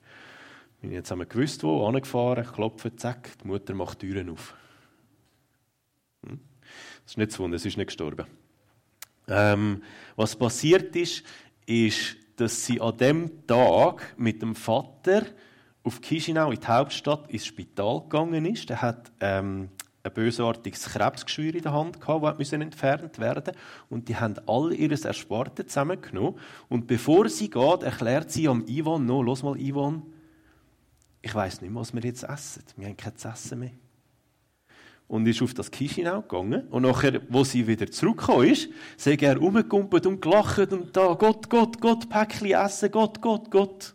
Und 0.83 0.93
jetzt 0.93 1.11
haben 1.11 1.19
wir 1.19 1.27
gewusst, 1.27 1.63
wo, 1.63 1.87
angefahren, 1.87 2.47
klopfen, 2.47 2.97
zack, 2.97 3.31
die 3.43 3.49
Mutter 3.49 3.75
macht 3.75 4.01
die 4.03 4.09
Türen 4.09 4.31
auf. 4.31 4.55
Hm? 6.25 6.41
Das 7.05 7.13
ist 7.13 7.19
nicht 7.19 7.33
zu 7.33 7.43
wundern, 7.43 7.59
sie 7.59 7.69
ist 7.69 7.77
nicht 7.77 7.89
gestorben. 7.89 8.27
Ähm, 9.29 9.83
was 10.17 10.37
passiert 10.37 10.95
ist, 10.97 11.25
ist, 11.67 12.17
dass 12.37 12.65
sie 12.65 12.81
an 12.81 12.97
dem 12.97 13.47
Tag 13.47 14.15
mit 14.17 14.43
dem 14.43 14.55
Vater 14.55 15.27
auf 15.83 16.01
Chisinau 16.01 16.51
in 16.51 16.61
die 16.61 16.67
Hauptstadt 16.67 17.31
ins 17.31 17.47
Spital 17.47 18.03
gegangen 18.03 18.45
ist. 18.45 18.71
Er 18.71 18.83
hat 18.83 19.13
ähm, 19.21 19.71
ein 20.07 20.15
bösartiges 20.15 20.87
Krebsgeschwür 20.87 21.55
in 21.55 21.63
der 21.63 21.73
Hand 21.73 22.01
gehabt, 22.01 22.41
das 22.41 22.53
entfernt 22.53 23.19
werden 23.19 23.55
Und 23.91 24.09
die 24.09 24.17
haben 24.17 24.37
all 24.47 24.73
ihres 24.73 25.05
Ersparten 25.05 25.67
zusammengenommen. 25.67 26.39
Und 26.69 26.87
bevor 26.87 27.29
sie 27.29 27.51
geht, 27.51 27.83
erklärt 27.83 28.31
sie 28.31 28.49
am 28.49 28.65
Ivan 28.67 29.07
noch, 29.07 29.23
los 29.23 29.43
mal 29.43 29.61
Ivan, 29.61 30.03
ich 31.23 31.35
weiß 31.35 31.61
nicht 31.61 31.73
mehr, 31.73 31.81
was 31.81 31.93
wir 31.93 32.03
jetzt 32.03 32.23
essen. 32.23 32.63
Wir 32.77 32.87
haben 32.87 32.97
kein 32.97 33.15
Essen 33.15 33.59
mehr. 33.59 33.73
Und 35.09 35.27
ist 35.27 35.43
auf 35.43 35.55
das 35.55 35.71
Kischinau 35.71 36.23
gegangen. 36.23 36.69
Und 36.69 36.83
nachher, 36.83 37.21
wo 37.29 37.43
sie 37.45 37.67
wieder 37.67 37.91
zurückgekommen 37.91 38.49
ist, 38.49 38.69
sei 38.97 39.17
er 39.17 39.37
rumgekumpelt 39.37 40.07
und 40.07 40.21
gelacht 40.21 40.73
und 40.73 40.97
da, 40.97 41.15
Gott, 41.15 41.49
Gott, 41.51 41.81
Gott, 41.81 42.09
Päckchen 42.09 42.53
essen, 42.53 42.91
Gott, 42.91 43.21
Gott, 43.21 43.51
Gott. 43.51 43.95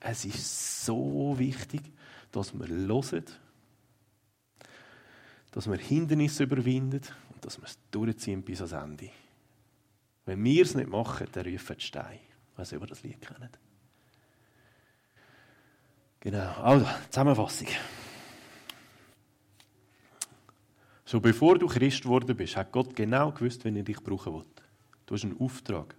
Es 0.00 0.24
ist 0.24 0.84
so 0.84 1.34
wichtig, 1.38 1.80
dass 2.32 2.52
wir 2.52 2.68
hören 2.68 3.24
dass 5.54 5.70
wir 5.70 5.76
Hindernisse 5.76 6.42
überwinden 6.42 7.00
und 7.32 7.44
dass 7.44 7.58
wir 7.58 7.64
es 7.66 7.78
durchziehen 7.92 8.42
bis 8.42 8.60
ans 8.60 8.72
Ende. 8.72 9.08
Wenn 10.26 10.42
wir 10.42 10.62
es 10.64 10.74
nicht 10.74 10.88
machen, 10.88 11.28
dann 11.30 11.46
rufen 11.46 11.76
die 11.76 11.84
Steine. 11.84 12.18
Ob 12.56 12.72
ihr 12.72 12.78
das 12.80 13.04
Lied 13.04 13.20
kennt. 13.20 13.58
Genau, 16.18 16.50
also, 16.60 16.86
Zusammenfassung. 17.08 17.68
Schon 21.06 21.22
bevor 21.22 21.56
du 21.56 21.68
Christ 21.68 22.02
geworden 22.02 22.36
bist, 22.36 22.56
hat 22.56 22.72
Gott 22.72 22.96
genau 22.96 23.30
gewusst, 23.30 23.64
wenn 23.64 23.76
er 23.76 23.84
dich 23.84 24.02
brauchen 24.02 24.34
will. 24.34 24.44
Du 25.06 25.14
hast 25.14 25.22
einen 25.22 25.38
Auftrag. 25.38 25.94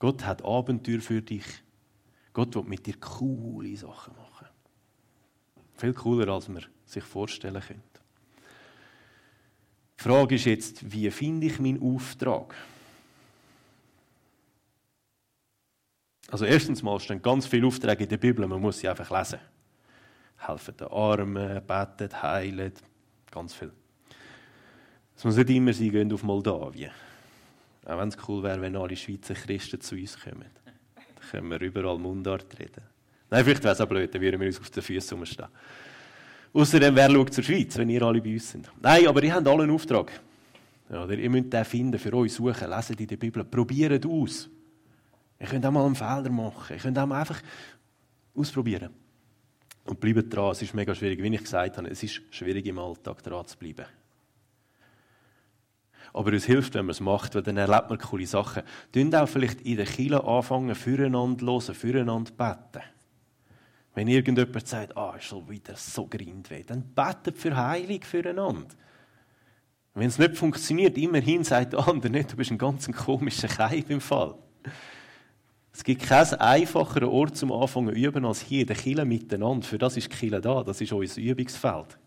Gott 0.00 0.24
hat 0.24 0.44
Abenteuer 0.44 1.00
für 1.00 1.22
dich. 1.22 1.44
Gott 2.32 2.56
will 2.56 2.64
mit 2.64 2.86
dir 2.86 2.96
coole 2.98 3.76
Sachen 3.76 4.16
machen. 4.16 4.48
Viel 5.76 5.94
cooler, 5.94 6.26
als 6.32 6.48
man 6.48 6.64
sich 6.86 7.04
vorstellen 7.04 7.62
könnte. 7.62 7.87
Die 9.98 10.02
Frage 10.04 10.36
ist 10.36 10.44
jetzt, 10.44 10.92
wie 10.92 11.10
finde 11.10 11.46
ich 11.48 11.58
meinen 11.58 11.82
Auftrag? 11.82 12.54
Also 16.30 16.44
erstens 16.44 16.82
mal 16.82 17.00
stehen 17.00 17.22
ganz 17.22 17.46
viele 17.46 17.66
Aufträge 17.66 18.04
in 18.04 18.10
der 18.10 18.18
Bibel, 18.18 18.46
man 18.46 18.60
muss 18.60 18.78
sie 18.78 18.88
einfach 18.88 19.10
lesen. 19.10 19.40
Helfen 20.36 20.76
den 20.76 20.88
Armen, 20.88 21.66
beten, 21.66 22.22
heilen, 22.22 22.72
ganz 23.30 23.54
viel. 23.54 23.72
Es 25.16 25.24
muss 25.24 25.36
nicht 25.36 25.50
immer 25.50 25.72
sein, 25.72 25.90
gehen 25.90 26.12
auf 26.12 26.22
Moldawien. 26.22 26.92
Auch 27.84 27.98
wenn 27.98 28.08
es 28.08 28.16
cool 28.28 28.42
wäre, 28.42 28.60
wenn 28.60 28.76
alle 28.76 28.94
Schweizer 28.94 29.34
Christen 29.34 29.80
zu 29.80 29.96
uns 29.96 30.20
kommen. 30.20 30.50
Dann 30.94 31.30
können 31.30 31.50
wir 31.50 31.60
überall 31.60 31.98
Mundart 31.98 32.56
reden. 32.58 32.84
Nein, 33.30 33.44
vielleicht 33.44 33.64
wäre 33.64 33.74
es 33.74 33.80
auch 33.80 33.88
blöd, 33.88 34.14
dann 34.14 34.20
würden 34.20 34.40
wir 34.40 34.46
uns 34.46 34.60
auf 34.60 34.70
den 34.70 34.82
Füßen 34.82 35.18
umstehen. 35.18 35.48
Außerdem, 36.52 36.94
wer 36.94 37.10
schaut 37.10 37.34
zur 37.34 37.44
Schweiz, 37.44 37.76
wenn 37.76 37.90
ihr 37.90 38.02
alle 38.02 38.20
bei 38.20 38.32
uns 38.32 38.50
sind? 38.50 38.70
Nein, 38.80 39.06
aber 39.06 39.22
ihr 39.22 39.34
habt 39.34 39.46
alle 39.46 39.64
einen 39.64 39.72
Auftrag. 39.72 40.20
Ja, 40.90 41.06
ihr 41.06 41.30
müsst 41.30 41.52
den 41.52 41.64
finden, 41.64 41.98
für 41.98 42.14
euch 42.14 42.32
suchen, 42.32 42.70
lesen 42.70 42.96
in 42.98 43.06
der 43.06 43.16
Bibel, 43.16 43.44
probiert 43.44 44.06
aus. 44.06 44.48
Ihr 45.38 45.46
könnt 45.46 45.66
auch 45.66 45.70
mal 45.70 45.84
einen 45.84 45.94
Fehler 45.94 46.30
machen. 46.30 46.74
Ihr 46.74 46.82
könnt 46.82 46.98
auch 46.98 47.06
mal 47.06 47.20
einfach 47.20 47.40
ausprobieren. 48.34 48.90
Und 49.84 50.00
bleibt 50.00 50.34
dran. 50.34 50.52
Es 50.52 50.62
ist 50.62 50.74
mega 50.74 50.94
schwierig. 50.94 51.22
Wie 51.22 51.34
ich 51.34 51.42
gesagt 51.42 51.76
habe, 51.76 51.88
es 51.88 52.02
ist 52.02 52.20
schwierig 52.30 52.66
im 52.66 52.78
Alltag 52.78 53.22
dran 53.22 53.46
zu 53.46 53.56
bleiben. 53.56 53.86
Aber 56.12 56.32
es 56.32 56.46
hilft, 56.46 56.74
wenn 56.74 56.86
man 56.86 56.90
es 56.90 57.00
macht, 57.00 57.34
weil 57.34 57.42
dann 57.42 57.56
erlebt 57.56 57.90
man 57.90 57.98
coole 57.98 58.26
Sachen. 58.26 58.62
Tun 58.92 59.14
auch 59.14 59.28
vielleicht 59.28 59.60
in 59.60 59.76
der 59.76 59.86
Kirche 59.86 60.24
anfangen, 60.24 60.74
füreinander 60.74 61.46
hören, 61.46 61.74
füreinander 61.74 62.32
beten. 62.32 62.84
Wenn 63.98 64.06
irgendjemand 64.06 64.64
sagt, 64.64 64.96
ah, 64.96 65.16
ist 65.16 65.24
schon 65.24 65.48
wieder 65.48 65.74
so 65.74 66.06
grind 66.06 66.48
weh, 66.50 66.62
dann 66.62 66.84
betet 66.94 67.36
für 67.36 67.56
Heilung 67.56 68.00
füreinander. 68.00 68.68
Wenn 69.92 70.06
es 70.06 70.20
nicht 70.20 70.36
funktioniert, 70.36 70.96
immerhin 70.96 71.42
sagt 71.42 71.72
der 71.72 71.88
andere 71.88 72.08
nicht, 72.08 72.30
du 72.30 72.36
bist 72.36 72.52
ein 72.52 72.58
ganz 72.58 72.88
komischer 72.92 73.48
Keib 73.48 73.90
im 73.90 74.00
Fall. 74.00 74.36
Es 75.72 75.82
gibt 75.82 76.02
keinen 76.02 76.34
einfacheren 76.34 77.08
Ort 77.08 77.36
zum 77.36 77.50
Anfangen 77.50 77.92
zu 77.92 78.00
üben 78.00 78.24
als 78.24 78.40
hier, 78.40 78.64
der 78.64 78.76
Kille 78.76 79.04
miteinander. 79.04 79.66
Für 79.66 79.78
das 79.78 79.96
ist 79.96 80.12
die 80.12 80.16
Kille 80.16 80.40
da, 80.40 80.62
das 80.62 80.80
ist 80.80 80.92
unser 80.92 81.20
Übungsfeld. 81.20 81.98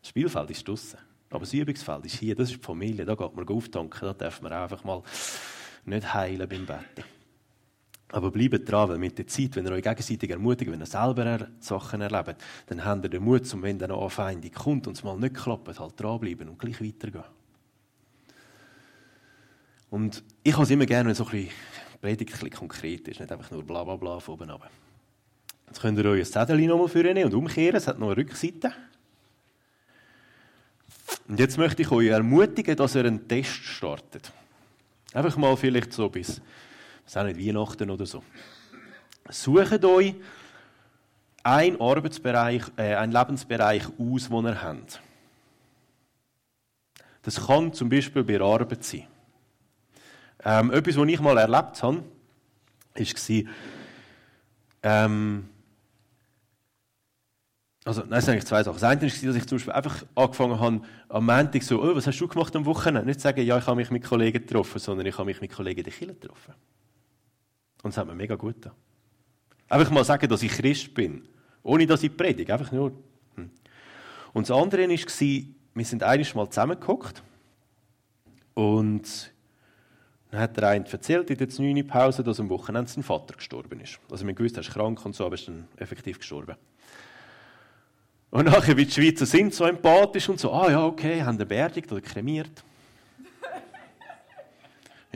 Das 0.00 0.08
Spielfeld 0.08 0.50
ist 0.52 0.66
draußen. 0.66 0.98
Aber 1.28 1.40
das 1.40 1.52
Übungsfeld 1.52 2.06
ist 2.06 2.14
hier, 2.14 2.34
das 2.34 2.50
ist 2.50 2.60
die 2.60 2.64
Familie, 2.64 3.04
da 3.04 3.14
geht 3.14 3.36
man 3.36 3.46
auftanken, 3.46 4.00
da 4.00 4.14
darf 4.14 4.40
man 4.40 4.54
einfach 4.54 4.84
mal 4.84 5.02
nicht 5.84 6.14
heilen 6.14 6.48
beim 6.48 6.64
Betten. 6.64 7.15
Aber 8.16 8.30
bleibt 8.30 8.66
dran, 8.66 8.88
weil 8.88 8.96
mit 8.96 9.18
der 9.18 9.26
Zeit, 9.26 9.56
wenn 9.56 9.66
ihr 9.66 9.72
euch 9.72 9.82
gegenseitig 9.82 10.30
ermutigt, 10.30 10.72
wenn 10.72 10.80
ihr 10.80 10.86
selber 10.86 11.48
Sachen 11.60 12.00
erlebt, 12.00 12.42
dann 12.66 12.82
habt 12.82 13.04
ihr 13.04 13.10
den 13.10 13.22
Mut, 13.22 13.52
um 13.52 13.62
wenn 13.62 13.78
dann 13.78 13.90
eine 13.90 14.00
Anfeindung 14.00 14.50
kommt 14.52 14.86
und 14.86 14.96
es 14.96 15.04
mal 15.04 15.18
nicht 15.18 15.34
klappt, 15.34 15.78
halt 15.78 16.00
dranbleiben 16.00 16.48
und 16.48 16.58
gleich 16.58 16.80
weitergehen. 16.80 17.24
Und 19.90 20.24
ich 20.42 20.54
habe 20.54 20.62
es 20.62 20.70
immer 20.70 20.86
gerne, 20.86 21.10
wenn 21.10 21.14
so 21.14 21.26
ein 21.26 21.30
bisschen 21.30 21.50
Predigt 22.00 22.32
ein 22.32 22.38
bisschen 22.38 22.58
konkret 22.58 23.06
ist, 23.06 23.20
nicht 23.20 23.30
einfach 23.30 23.50
nur 23.50 23.62
bla 23.62 23.84
bla 23.84 23.96
bla 23.96 24.18
von 24.18 24.32
oben 24.32 24.48
runter. 24.48 24.70
Jetzt 25.66 25.82
könnt 25.82 25.98
ihr 25.98 26.06
euch 26.06 26.20
ein 26.20 26.24
Zettel 26.24 26.66
nochmal 26.66 26.88
vornehmen 26.88 27.24
und 27.24 27.34
umkehren, 27.34 27.76
es 27.76 27.86
hat 27.86 27.98
noch 27.98 28.06
eine 28.06 28.16
Rückseite. 28.16 28.72
Und 31.28 31.38
jetzt 31.38 31.58
möchte 31.58 31.82
ich 31.82 31.90
euch 31.90 32.06
ermutigen, 32.06 32.76
dass 32.76 32.94
ihr 32.94 33.04
einen 33.04 33.28
Test 33.28 33.62
startet. 33.62 34.32
Einfach 35.12 35.36
mal 35.36 35.54
vielleicht 35.58 35.92
so 35.92 36.08
bis, 36.08 36.40
ist 37.06 37.16
auch 37.16 37.24
nicht 37.24 37.38
Weihnachten 37.38 37.90
oder 37.90 38.06
so. 38.06 38.22
Sucht 39.28 39.84
euch 39.84 40.14
einen 41.42 41.80
Arbeitsbereich, 41.80 42.62
äh, 42.76 42.94
einen 42.96 43.12
Lebensbereich 43.12 43.84
aus, 43.98 44.28
den 44.28 44.46
ihr 44.46 44.62
habt. 44.62 45.00
Das 47.22 47.46
kann 47.46 47.72
zum 47.72 47.88
Beispiel 47.88 48.24
bei 48.24 48.38
der 48.38 48.46
Arbeit 48.46 48.84
sein. 48.84 49.06
Ähm, 50.44 50.70
etwas, 50.70 50.96
was 50.96 51.08
ich 51.08 51.20
mal 51.20 51.38
erlebt 51.38 51.82
habe, 51.82 52.04
war, 52.94 53.52
ähm, 54.82 55.48
also, 57.84 58.02
nein, 58.02 58.18
es 58.18 58.24
sind 58.24 58.32
eigentlich 58.32 58.46
zwei 58.46 58.64
Sachen. 58.64 58.80
Das 58.80 58.82
eine 58.82 59.00
war, 59.00 59.08
dass 59.08 59.36
ich 59.36 59.46
zum 59.46 59.58
Beispiel 59.58 59.72
einfach 59.72 60.04
angefangen 60.16 60.58
habe, 60.58 60.80
am 61.08 61.26
Montag 61.26 61.62
so, 61.62 61.80
oh, 61.80 61.94
was 61.94 62.06
hast 62.06 62.18
du 62.18 62.26
gemacht 62.26 62.54
am 62.56 62.64
Wochenende? 62.66 63.06
Nicht 63.06 63.20
sagen, 63.20 63.44
ja, 63.46 63.58
ich 63.58 63.66
habe 63.66 63.76
mich 63.76 63.92
mit 63.92 64.02
Kollegen 64.02 64.44
getroffen, 64.44 64.80
sondern 64.80 65.06
ich 65.06 65.16
habe 65.16 65.26
mich 65.26 65.40
mit 65.40 65.52
Kollegen 65.52 65.78
in 65.78 65.84
der 65.84 65.92
Kirche 65.92 66.14
getroffen. 66.14 66.54
Und 67.86 67.92
das 67.92 67.98
hat 67.98 68.08
mir 68.08 68.16
mega 68.16 68.34
gut 68.34 68.56
getan. 68.56 68.72
Einfach 69.68 69.92
mal 69.92 70.04
sagen, 70.04 70.28
dass 70.28 70.42
ich 70.42 70.50
Christ 70.50 70.92
bin. 70.92 71.22
Ohne, 71.62 71.86
dass 71.86 72.02
ich 72.02 72.16
predige. 72.16 72.52
Einfach 72.52 72.72
nur. 72.72 72.90
Hm. 73.36 73.48
Und 74.32 74.48
das 74.48 74.56
andere 74.56 74.88
war, 74.88 75.42
wir 75.74 75.84
sind 75.84 76.02
einiges 76.02 76.34
Mal 76.34 76.50
zusammengeguckt. 76.50 77.22
Und 78.54 79.32
dann 80.32 80.40
hat 80.40 80.56
der 80.56 80.68
eine 80.70 80.84
erzählt 80.84 81.30
in 81.30 81.38
der 81.38 81.46
9. 81.46 81.86
Pause, 81.86 82.24
dass 82.24 82.40
am 82.40 82.48
Wochenende 82.48 82.90
sein 82.90 83.04
Vater 83.04 83.36
gestorben 83.36 83.78
ist. 83.78 84.00
Also 84.10 84.26
wir 84.26 84.34
gewusst, 84.34 84.56
er 84.56 84.62
ist 84.62 84.72
krank 84.72 85.06
und 85.06 85.14
so, 85.14 85.24
aber 85.24 85.36
ist 85.36 85.46
dann 85.46 85.68
effektiv 85.76 86.18
gestorben. 86.18 86.56
Und 88.30 88.46
nachher, 88.46 88.76
wie 88.76 88.84
die 88.84 88.90
Schweizer 88.90 89.26
sind, 89.26 89.54
so 89.54 89.64
empathisch 89.64 90.28
und 90.28 90.40
so, 90.40 90.50
ah 90.50 90.72
ja, 90.72 90.84
okay, 90.84 91.22
haben 91.22 91.38
ihn 91.38 91.46
beerdigt 91.46 91.92
oder 91.92 92.00
kremiert. 92.00 92.64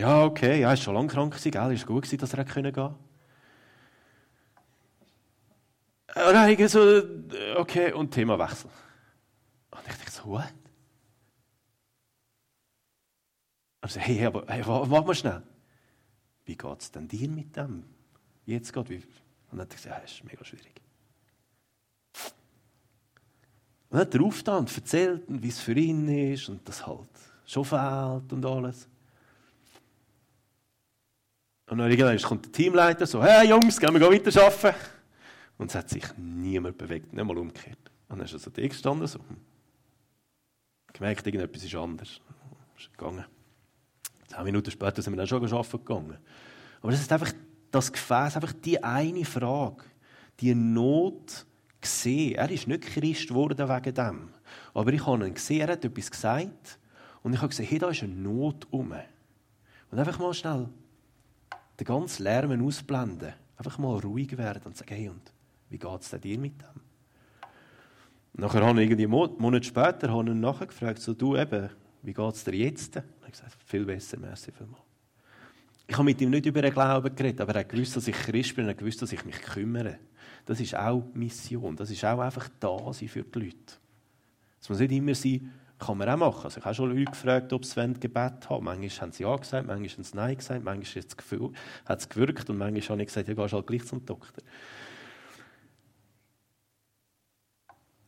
Ja, 0.01 0.25
okay, 0.25 0.61
ja, 0.61 0.73
ist 0.73 0.83
schon 0.83 0.95
lange 0.95 1.09
krank 1.09 1.33
gewesen, 1.33 1.51
gell? 1.51 1.73
ist 1.73 1.87
gut 1.87 2.03
gewesen, 2.03 2.19
dass 2.19 2.33
er 2.33 2.45
gehen 2.45 2.73
konnte. 2.73 2.95
Und 6.15 6.35
dann 6.35 6.49
ich 6.49 6.69
so, 6.69 7.03
okay, 7.57 7.93
und 7.93 8.11
Themawechsel. 8.11 8.71
Und 9.71 9.81
ich 9.87 9.95
dachte 9.97 10.11
so, 10.11 10.25
what? 10.25 10.53
Also, 13.83 14.01
hey, 14.01 14.27
aber 14.27 14.45
hey, 14.49 14.67
warte 14.67 15.07
mal 15.07 15.15
schnell. 15.15 15.43
Wie 16.45 16.57
geht 16.57 16.81
es 16.81 16.91
denn 16.91 17.07
dir 17.07 17.29
mit 17.29 17.57
dem? 17.57 17.85
Jetzt 18.45 18.73
geht 18.73 18.91
wie? 18.91 18.97
Und 18.97 19.05
dann 19.53 19.61
hat 19.61 19.71
gesagt, 19.71 19.97
ja, 19.97 20.05
ist 20.05 20.25
mega 20.25 20.45
schwierig. 20.45 20.81
Und 23.89 23.99
dann 23.99 24.01
hat 24.01 24.15
er 24.15 24.23
aufgetan 24.23 24.59
und 24.61 24.77
erzählt, 24.77 25.25
wie 25.29 25.49
es 25.49 25.61
für 25.61 25.75
ihn 25.75 26.09
ist 26.09 26.49
und 26.49 26.67
das 26.69 26.87
halt 26.87 27.09
schon 27.45 27.65
fehlt 27.65 28.33
und 28.33 28.45
alles. 28.45 28.89
Und 31.70 31.78
dann 31.78 31.88
irgendwann 31.88 32.18
kommt 32.18 32.46
der 32.46 32.52
Teamleiter 32.52 33.06
so, 33.06 33.22
hey 33.22 33.48
Jungs, 33.48 33.78
gehen 33.78 33.94
wir 33.94 34.00
weiter 34.00 34.44
arbeiten? 34.44 34.76
Und 35.56 35.70
es 35.70 35.76
hat 35.76 35.88
sich 35.88 36.02
niemand 36.16 36.76
bewegt, 36.76 37.12
nicht 37.12 37.24
mal 37.24 37.38
umgekehrt. 37.38 37.78
Und 38.09 38.18
dann 38.18 38.26
ist 38.26 38.33
er 38.33 38.40
so 38.40 38.50
da 38.50 38.66
gestanden, 38.66 39.06
so. 39.06 39.20
Hm. 39.20 39.37
Gemerkt, 40.92 41.24
irgendetwas 41.24 41.62
ist 41.62 41.74
anders. 41.76 42.20
Ist 42.76 42.90
gegangen. 42.98 43.24
Zehn 44.26 44.42
Minuten 44.42 44.68
später 44.68 45.00
sind 45.00 45.12
wir 45.12 45.18
dann 45.18 45.28
schon 45.28 45.44
arbeiten 45.44 45.70
gegangen. 45.78 46.18
Aber 46.80 46.90
das 46.90 47.02
ist 47.02 47.12
einfach 47.12 47.33
das 47.70 47.92
Gefäß, 47.92 48.35
einfach 48.35 48.52
die 48.52 48.83
eine 48.83 49.24
Frage, 49.24 49.85
die 50.40 50.52
Not 50.56 51.46
gesehen. 51.80 52.35
Er 52.35 52.50
ist 52.50 52.66
nicht 52.66 52.83
Christ 52.83 53.28
geworden 53.28 53.68
wegen 53.68 53.94
dem. 53.94 54.30
Aber 54.74 54.92
ich 54.92 55.06
habe 55.06 55.24
ihn 55.24 55.35
gesehen, 55.35 55.61
er 55.61 55.74
hat 55.74 55.85
etwas 55.85 56.11
gesagt. 56.11 56.80
Und 57.22 57.33
ich 57.33 57.38
habe 57.38 57.50
gesehen, 57.50 57.66
hey, 57.66 57.78
da 57.78 57.90
ist 57.90 58.02
eine 58.02 58.12
Not 58.12 58.66
um. 58.70 58.92
Und 59.92 59.98
einfach 59.98 60.18
mal 60.18 60.35
schnell 60.35 60.68
den 61.81 61.87
ganzen 61.87 62.25
Lärm 62.25 62.66
ausblenden. 62.66 63.33
Einfach 63.57 63.79
mal 63.79 63.99
ruhig 63.99 64.37
werden 64.37 64.62
und 64.64 64.77
sagen, 64.77 64.95
hey, 64.95 65.09
und 65.09 65.33
wie 65.71 65.79
geht 65.79 66.01
es 66.01 66.11
dir 66.11 66.38
mit 66.38 66.61
dem? 66.61 66.81
Nachher 68.35 68.64
habe 68.64 68.83
ich 68.83 68.90
irgendwie 68.90 69.05
einen 69.05 69.40
Monat 69.40 69.64
später 69.64 70.11
habe 70.11 70.25
ich 70.25 70.31
ihn 70.31 70.40
nachgefragt, 70.40 71.01
so, 71.01 71.14
du 71.14 71.37
eben, 71.37 71.69
wie 72.03 72.12
geht 72.12 72.35
es 72.35 72.45
dir 72.45 72.55
jetzt? 72.55 72.97
Und 72.97 73.05
er 73.21 73.27
hat 73.27 73.33
gesagt, 73.33 73.57
viel 73.64 73.85
besser, 73.85 74.19
merci 74.19 74.53
vielmals. 74.53 74.83
Ich 75.87 75.95
habe 75.95 76.05
mit 76.05 76.21
ihm 76.21 76.31
nicht 76.31 76.47
über 76.47 76.62
den 76.62 76.73
Glauben 76.73 77.14
geredet, 77.14 77.40
aber 77.40 77.55
er 77.55 77.61
hat 77.61 77.69
gewusst, 77.69 77.97
dass 77.97 78.07
ich 78.07 78.14
Christ 78.14 78.55
bin 78.55 78.66
er 78.66 78.71
hat 78.71 78.79
gewusst, 78.79 79.03
dass 79.03 79.12
ich 79.12 79.25
mich 79.25 79.40
kümmere. 79.43 79.99
Das 80.47 80.61
ist 80.61 80.77
auch 80.77 81.05
Mission. 81.14 81.75
Das 81.75 81.90
ist 81.90 82.05
auch 82.05 82.21
einfach 82.21 82.49
da 82.61 82.93
sein 82.93 83.09
für 83.09 83.25
die 83.25 83.38
Leute. 83.38 83.57
Es 84.61 84.69
muss 84.69 84.79
nicht 84.79 84.93
immer 84.93 85.14
sein, 85.14 85.53
kann 85.81 85.99
man 85.99 86.09
auch 86.09 86.16
machen. 86.16 86.45
Also 86.45 86.59
ich 86.59 86.64
habe 86.64 86.75
schon 86.75 86.90
Leute 86.90 87.11
gefragt, 87.11 87.53
ob 87.53 87.64
sie 87.64 87.95
Gebet 87.95 88.49
haben 88.49 88.64
Manchmal 88.64 88.90
haben 89.01 89.12
sie 89.12 89.23
Ja 89.23 89.35
gesagt, 89.35 89.66
manchmal 89.66 89.88
haben 89.88 90.05
sie 90.05 90.16
Nein 90.16 90.37
gesagt, 90.37 90.64
manchmal 90.64 91.05
hat 91.87 91.99
es 91.99 92.09
gewirkt 92.09 92.51
und 92.51 92.59
manchmal 92.59 92.88
habe 92.90 93.03
ich 93.03 93.09
gesagt, 93.09 93.29
ja, 93.29 93.35
gehst 93.35 93.53
halt 93.53 93.66
gleich 93.66 93.87
zum 93.87 94.05
Doktor. 94.05 94.45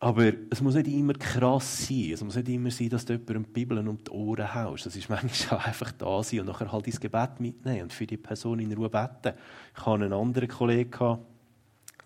Aber 0.03 0.33
es 0.51 0.61
muss 0.61 0.75
nicht 0.75 0.89
immer 0.89 1.13
krass 1.13 1.87
sein. 1.87 2.11
Es 2.13 2.25
muss 2.25 2.35
nicht 2.35 2.49
immer 2.49 2.73
sein, 2.73 2.89
dass 2.89 3.05
du 3.05 3.13
jemandem 3.13 3.45
die 3.45 3.51
Bibel 3.51 3.79
um 3.87 4.03
die 4.03 4.11
Ohren 4.11 4.53
haust. 4.53 4.85
Das 4.85 4.97
ist 4.97 5.09
manchmal 5.09 5.61
auch 5.61 5.65
einfach 5.65 5.93
da 5.93 6.23
sein 6.25 6.41
und 6.41 6.47
nachher 6.47 6.73
halt 6.73 6.89
ins 6.89 6.99
Gebet 6.99 7.39
mitnehmen 7.39 7.83
und 7.83 7.93
für 7.93 8.05
die 8.05 8.17
Person 8.17 8.59
in 8.59 8.73
Ruhe 8.73 8.91
beten. 8.91 9.39
Ich 9.77 9.87
hatte 9.87 10.05
einen 10.05 10.13
anderen 10.13 10.49
Kollegen, 10.49 11.19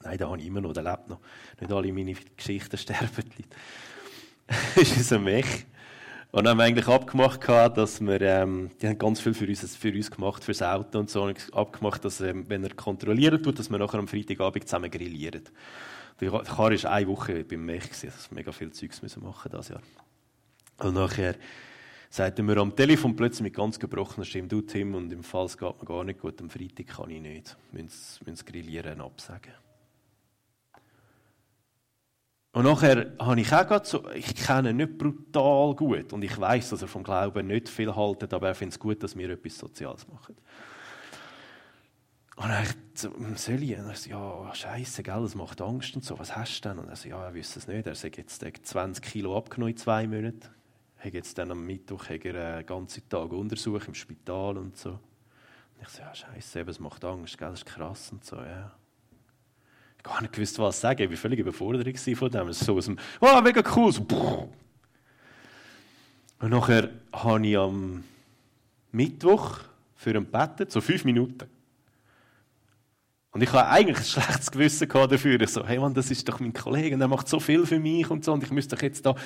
nein, 0.02 0.18
da 0.18 0.28
habe 0.28 0.38
ich 0.38 0.46
immer 0.46 0.60
noch, 0.60 0.74
der 0.74 0.82
lebt 0.82 1.08
noch. 1.08 1.20
Nicht 1.58 1.72
alle 1.72 1.90
meine 1.90 2.12
Geschichten 2.36 2.76
sterben. 2.78 3.08
das 3.08 3.95
ist 4.76 5.12
ein 5.12 5.24
Mech. 5.24 5.66
Und 6.32 6.44
dann 6.44 6.50
haben 6.50 6.58
wir 6.58 6.64
eigentlich 6.64 6.88
abgemacht, 6.88 7.48
dass 7.48 8.00
wir, 8.00 8.20
ähm, 8.20 8.70
die 8.80 8.88
haben 8.88 8.98
ganz 8.98 9.20
viel 9.20 9.32
für 9.32 9.46
uns, 9.46 9.76
für 9.76 9.92
uns 9.92 10.10
gemacht, 10.10 10.44
fürs 10.44 10.62
Auto 10.62 10.98
und 10.98 11.08
so, 11.08 11.22
und 11.22 11.54
abgemacht, 11.54 12.04
dass, 12.04 12.20
ähm, 12.20 12.44
wenn 12.48 12.62
er 12.62 12.74
kontrollieren 12.74 13.42
tut, 13.42 13.58
dass 13.58 13.70
wir 13.70 13.78
nachher 13.78 13.98
am 13.98 14.08
Freitagabend 14.08 14.68
zusammen 14.68 14.90
grillieren. 14.90 15.44
Der 16.20 16.30
Karl 16.30 16.82
war 16.82 16.92
eine 16.92 17.08
Woche 17.08 17.44
beim 17.44 17.64
Mech, 17.64 17.88
das 18.02 18.30
mega 18.30 18.52
viel 18.52 18.70
Zeugs 18.72 19.02
müssen 19.02 19.22
machen 19.22 19.50
das 19.52 19.68
Jahr. 19.68 19.82
Und 20.78 20.94
nachher 20.94 21.36
sagte 22.10 22.42
mir 22.42 22.56
am 22.58 22.74
Telefon 22.74 23.16
plötzlich 23.16 23.42
mit 23.42 23.54
ganz 23.54 23.78
gebrochener 23.78 24.24
Stimme, 24.24 24.48
du 24.48 24.62
Tim, 24.62 24.94
und 24.94 25.12
im 25.12 25.22
Fall 25.22 25.46
es 25.46 25.56
geht 25.56 25.78
mir 25.80 25.86
gar 25.86 26.04
nicht 26.04 26.20
gut, 26.20 26.40
am 26.40 26.50
Freitag 26.50 26.86
kann 26.86 27.10
ich 27.10 27.20
nicht, 27.20 27.56
müssen 27.72 28.24
das 28.26 28.44
Grillieren 28.44 29.00
absagen. 29.00 29.52
Und 32.56 32.64
nachher 32.64 33.12
habe 33.18 33.38
ich 33.38 33.52
auch 33.52 33.84
so, 33.84 34.08
ich 34.12 34.34
kenne 34.34 34.70
ihn 34.70 34.78
nicht 34.78 34.96
brutal 34.96 35.74
gut 35.74 36.14
und 36.14 36.22
ich 36.22 36.40
weiß, 36.40 36.70
dass 36.70 36.80
er 36.80 36.88
vom 36.88 37.02
Glauben 37.02 37.48
nicht 37.48 37.68
viel 37.68 37.94
haltet, 37.94 38.32
aber 38.32 38.48
er 38.48 38.54
findet 38.54 38.76
es 38.76 38.80
gut, 38.80 39.02
dass 39.02 39.14
wir 39.14 39.28
etwas 39.28 39.58
Soziales 39.58 40.08
machen. 40.08 40.34
Und 42.36 42.48
dann 42.48 42.64
so, 42.94 43.10
soll 43.34 43.62
ich? 43.62 43.76
Und 43.76 43.90
er 43.90 43.94
so, 43.94 44.08
ja, 44.08 44.54
scheiße, 44.54 45.02
gell, 45.02 45.20
das 45.20 45.34
macht 45.34 45.60
Angst 45.60 45.96
und 45.96 46.02
so. 46.02 46.18
Was 46.18 46.34
hast 46.34 46.62
du 46.62 46.70
denn? 46.70 46.78
Und 46.78 46.88
er 46.88 46.96
so, 46.96 47.10
ja, 47.10 47.22
er 47.26 47.34
wüsste 47.34 47.58
es 47.58 47.68
nicht. 47.68 47.86
Er 47.86 47.94
sagt 47.94 48.16
jetzt 48.16 48.40
20 48.40 49.04
Kilo 49.04 49.36
abgenommen 49.36 49.74
in 49.74 49.76
zwei 49.76 50.06
Monaten. 50.06 50.48
Er 51.02 51.10
jetzt 51.10 51.36
dann 51.36 51.50
am 51.50 51.62
Mittwoch 51.66 52.08
einen 52.08 52.64
ganzen 52.64 53.06
Tag 53.06 53.32
Untersuch 53.32 53.86
im 53.86 53.92
Spital 53.92 54.56
und 54.56 54.78
so. 54.78 54.92
Und 54.92 55.82
ich 55.82 55.88
so, 55.88 56.00
ja, 56.00 56.14
scheiße, 56.14 56.60
es 56.60 56.80
macht 56.80 57.04
Angst, 57.04 57.36
gell, 57.36 57.50
das 57.50 57.58
ist 57.58 57.66
krass 57.66 58.12
und 58.12 58.24
so, 58.24 58.36
ja. 58.36 58.72
Gar 60.06 60.22
nicht 60.22 60.34
gewusst, 60.34 60.56
was 60.60 60.80
sagen. 60.80 61.02
Ich 61.02 61.10
war 61.10 61.16
völlig 61.16 61.40
überfordert 61.40 61.98
von 61.98 62.30
dem. 62.30 62.52
So 62.52 62.76
aus 62.76 62.84
dem, 62.84 62.96
oh, 63.20 63.40
mega 63.40 63.60
cool. 63.74 63.90
So, 63.90 64.06
und 66.38 66.50
nachher 66.50 66.90
habe 67.12 67.44
ich 67.44 67.58
am 67.58 68.04
Mittwoch 68.92 69.58
für 69.96 70.10
ihn 70.14 70.30
gebeten, 70.30 70.66
so 70.68 70.80
fünf 70.80 71.04
Minuten. 71.04 71.48
Und 73.32 73.42
ich 73.42 73.52
habe 73.52 73.66
eigentlich 73.66 73.98
ein 73.98 74.04
schlechtes 74.04 74.50
Gewissen 74.52 74.88
dafür. 74.88 75.40
Ich 75.40 75.50
so, 75.50 75.66
hey 75.66 75.80
Mann, 75.80 75.92
das 75.92 76.12
ist 76.12 76.28
doch 76.28 76.38
mein 76.38 76.52
Kollege 76.52 76.94
und 76.94 77.00
er 77.00 77.08
macht 77.08 77.26
so 77.26 77.40
viel 77.40 77.66
für 77.66 77.80
mich 77.80 78.08
und 78.08 78.24
so 78.24 78.32
und 78.32 78.44
ich 78.44 78.52
müsste 78.52 78.76
doch 78.76 78.82
jetzt 78.82 79.04
da 79.04 79.16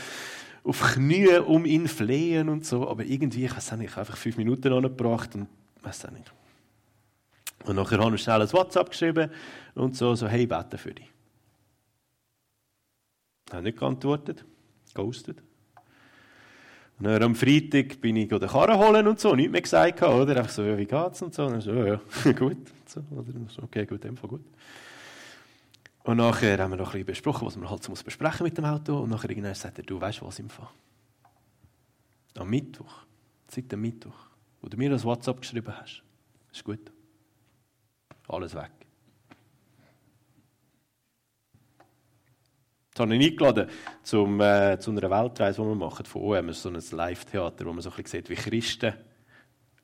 auf 0.64 0.94
Knie 0.94 1.38
um 1.38 1.66
ihn 1.66 1.88
flehen 1.88 2.48
und 2.48 2.64
so. 2.64 2.88
Aber 2.88 3.04
irgendwie, 3.04 3.44
ich 3.44 3.52
ich 3.52 3.70
habe 3.70 3.82
einfach 3.82 4.16
fünf 4.16 4.38
Minuten 4.38 4.72
angebracht 4.72 5.34
und 5.34 5.46
weiß 5.82 6.06
auch 6.06 6.10
nicht. 6.12 6.32
Und 7.64 7.76
nachher 7.76 7.98
habe 7.98 8.14
ich 8.14 8.22
schnell 8.22 8.40
ein 8.40 8.52
WhatsApp 8.52 8.90
geschrieben 8.90 9.30
und 9.74 9.96
so, 9.96 10.14
so 10.14 10.26
hey, 10.26 10.46
bete 10.46 10.78
für 10.78 10.94
dich. 10.94 11.10
Er 13.50 13.58
hat 13.58 13.64
nicht 13.64 13.78
geantwortet, 13.78 14.44
ghostet. 14.94 15.42
Und 16.98 17.06
dann 17.06 17.22
am 17.22 17.34
Freitag 17.34 18.00
bin 18.00 18.16
ich 18.16 18.28
den 18.28 18.40
Karren 18.40 18.78
holen 18.78 19.06
und 19.08 19.18
so, 19.18 19.34
nichts 19.34 19.52
mehr 19.52 19.62
gesagt, 19.62 20.02
oder? 20.02 20.36
Einfach 20.36 20.50
so, 20.50 20.62
ja, 20.62 20.76
wie 20.76 20.84
geht's 20.84 21.22
und 21.22 21.34
so. 21.34 21.46
Und 21.46 21.52
dann 21.52 21.60
so, 21.60 21.72
ja, 21.72 22.00
gut. 22.32 22.58
So, 22.86 23.00
oder 23.10 23.32
so, 23.48 23.62
okay, 23.62 23.86
gut, 23.86 24.04
dem 24.04 24.16
Fall 24.16 24.28
gut. 24.28 24.44
Und 26.04 26.16
nachher 26.18 26.58
haben 26.58 26.70
wir 26.70 26.76
noch 26.76 26.88
ein 26.88 26.92
bisschen 26.92 27.06
besprochen, 27.06 27.46
was 27.46 27.56
man 27.56 27.70
halt 27.70 27.82
so 27.82 27.90
muss 27.90 28.02
besprechen 28.02 28.44
mit 28.44 28.56
dem 28.56 28.64
Auto. 28.64 29.00
Und 29.00 29.10
nachher 29.10 29.30
irgendwann 29.30 29.54
sagt 29.54 29.78
er, 29.78 29.84
du 29.84 30.00
weißt 30.00 30.22
was 30.22 30.38
im 30.38 30.50
Fall. 30.50 30.68
Am 32.36 32.48
Mittwoch, 32.48 33.04
seit 33.48 33.70
dem 33.72 33.80
Mittwoch, 33.80 34.28
wo 34.60 34.68
du 34.68 34.76
mir 34.76 34.90
das 34.90 35.04
WhatsApp 35.04 35.40
geschrieben 35.40 35.74
hast, 35.74 36.02
ist 36.52 36.64
gut. 36.64 36.92
Alles 38.30 38.54
weg. 38.54 38.70
Jetzt 42.88 43.00
habe 43.00 43.16
ich 43.16 43.26
eingeladen 43.26 43.68
zum, 44.02 44.40
äh, 44.40 44.78
zu 44.78 44.90
einer 44.90 45.10
Weltreise, 45.10 45.62
die 45.62 45.68
wir 45.68 45.74
machen, 45.74 46.06
von 46.06 46.22
OM, 46.22 46.52
so 46.52 46.68
ein 46.68 46.82
Live-Theater, 46.90 47.64
wo 47.66 47.72
man 47.72 47.82
so 47.82 47.90
ein 47.90 47.96
bisschen 47.96 48.22
sieht, 48.22 48.30
wie 48.30 48.34
Christen 48.34 48.94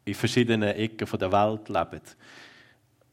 in 0.04 0.14
verschiedenen 0.14 0.74
Ecken 0.74 1.18
der 1.18 1.32
Welt 1.32 1.68
leben. 1.68 2.02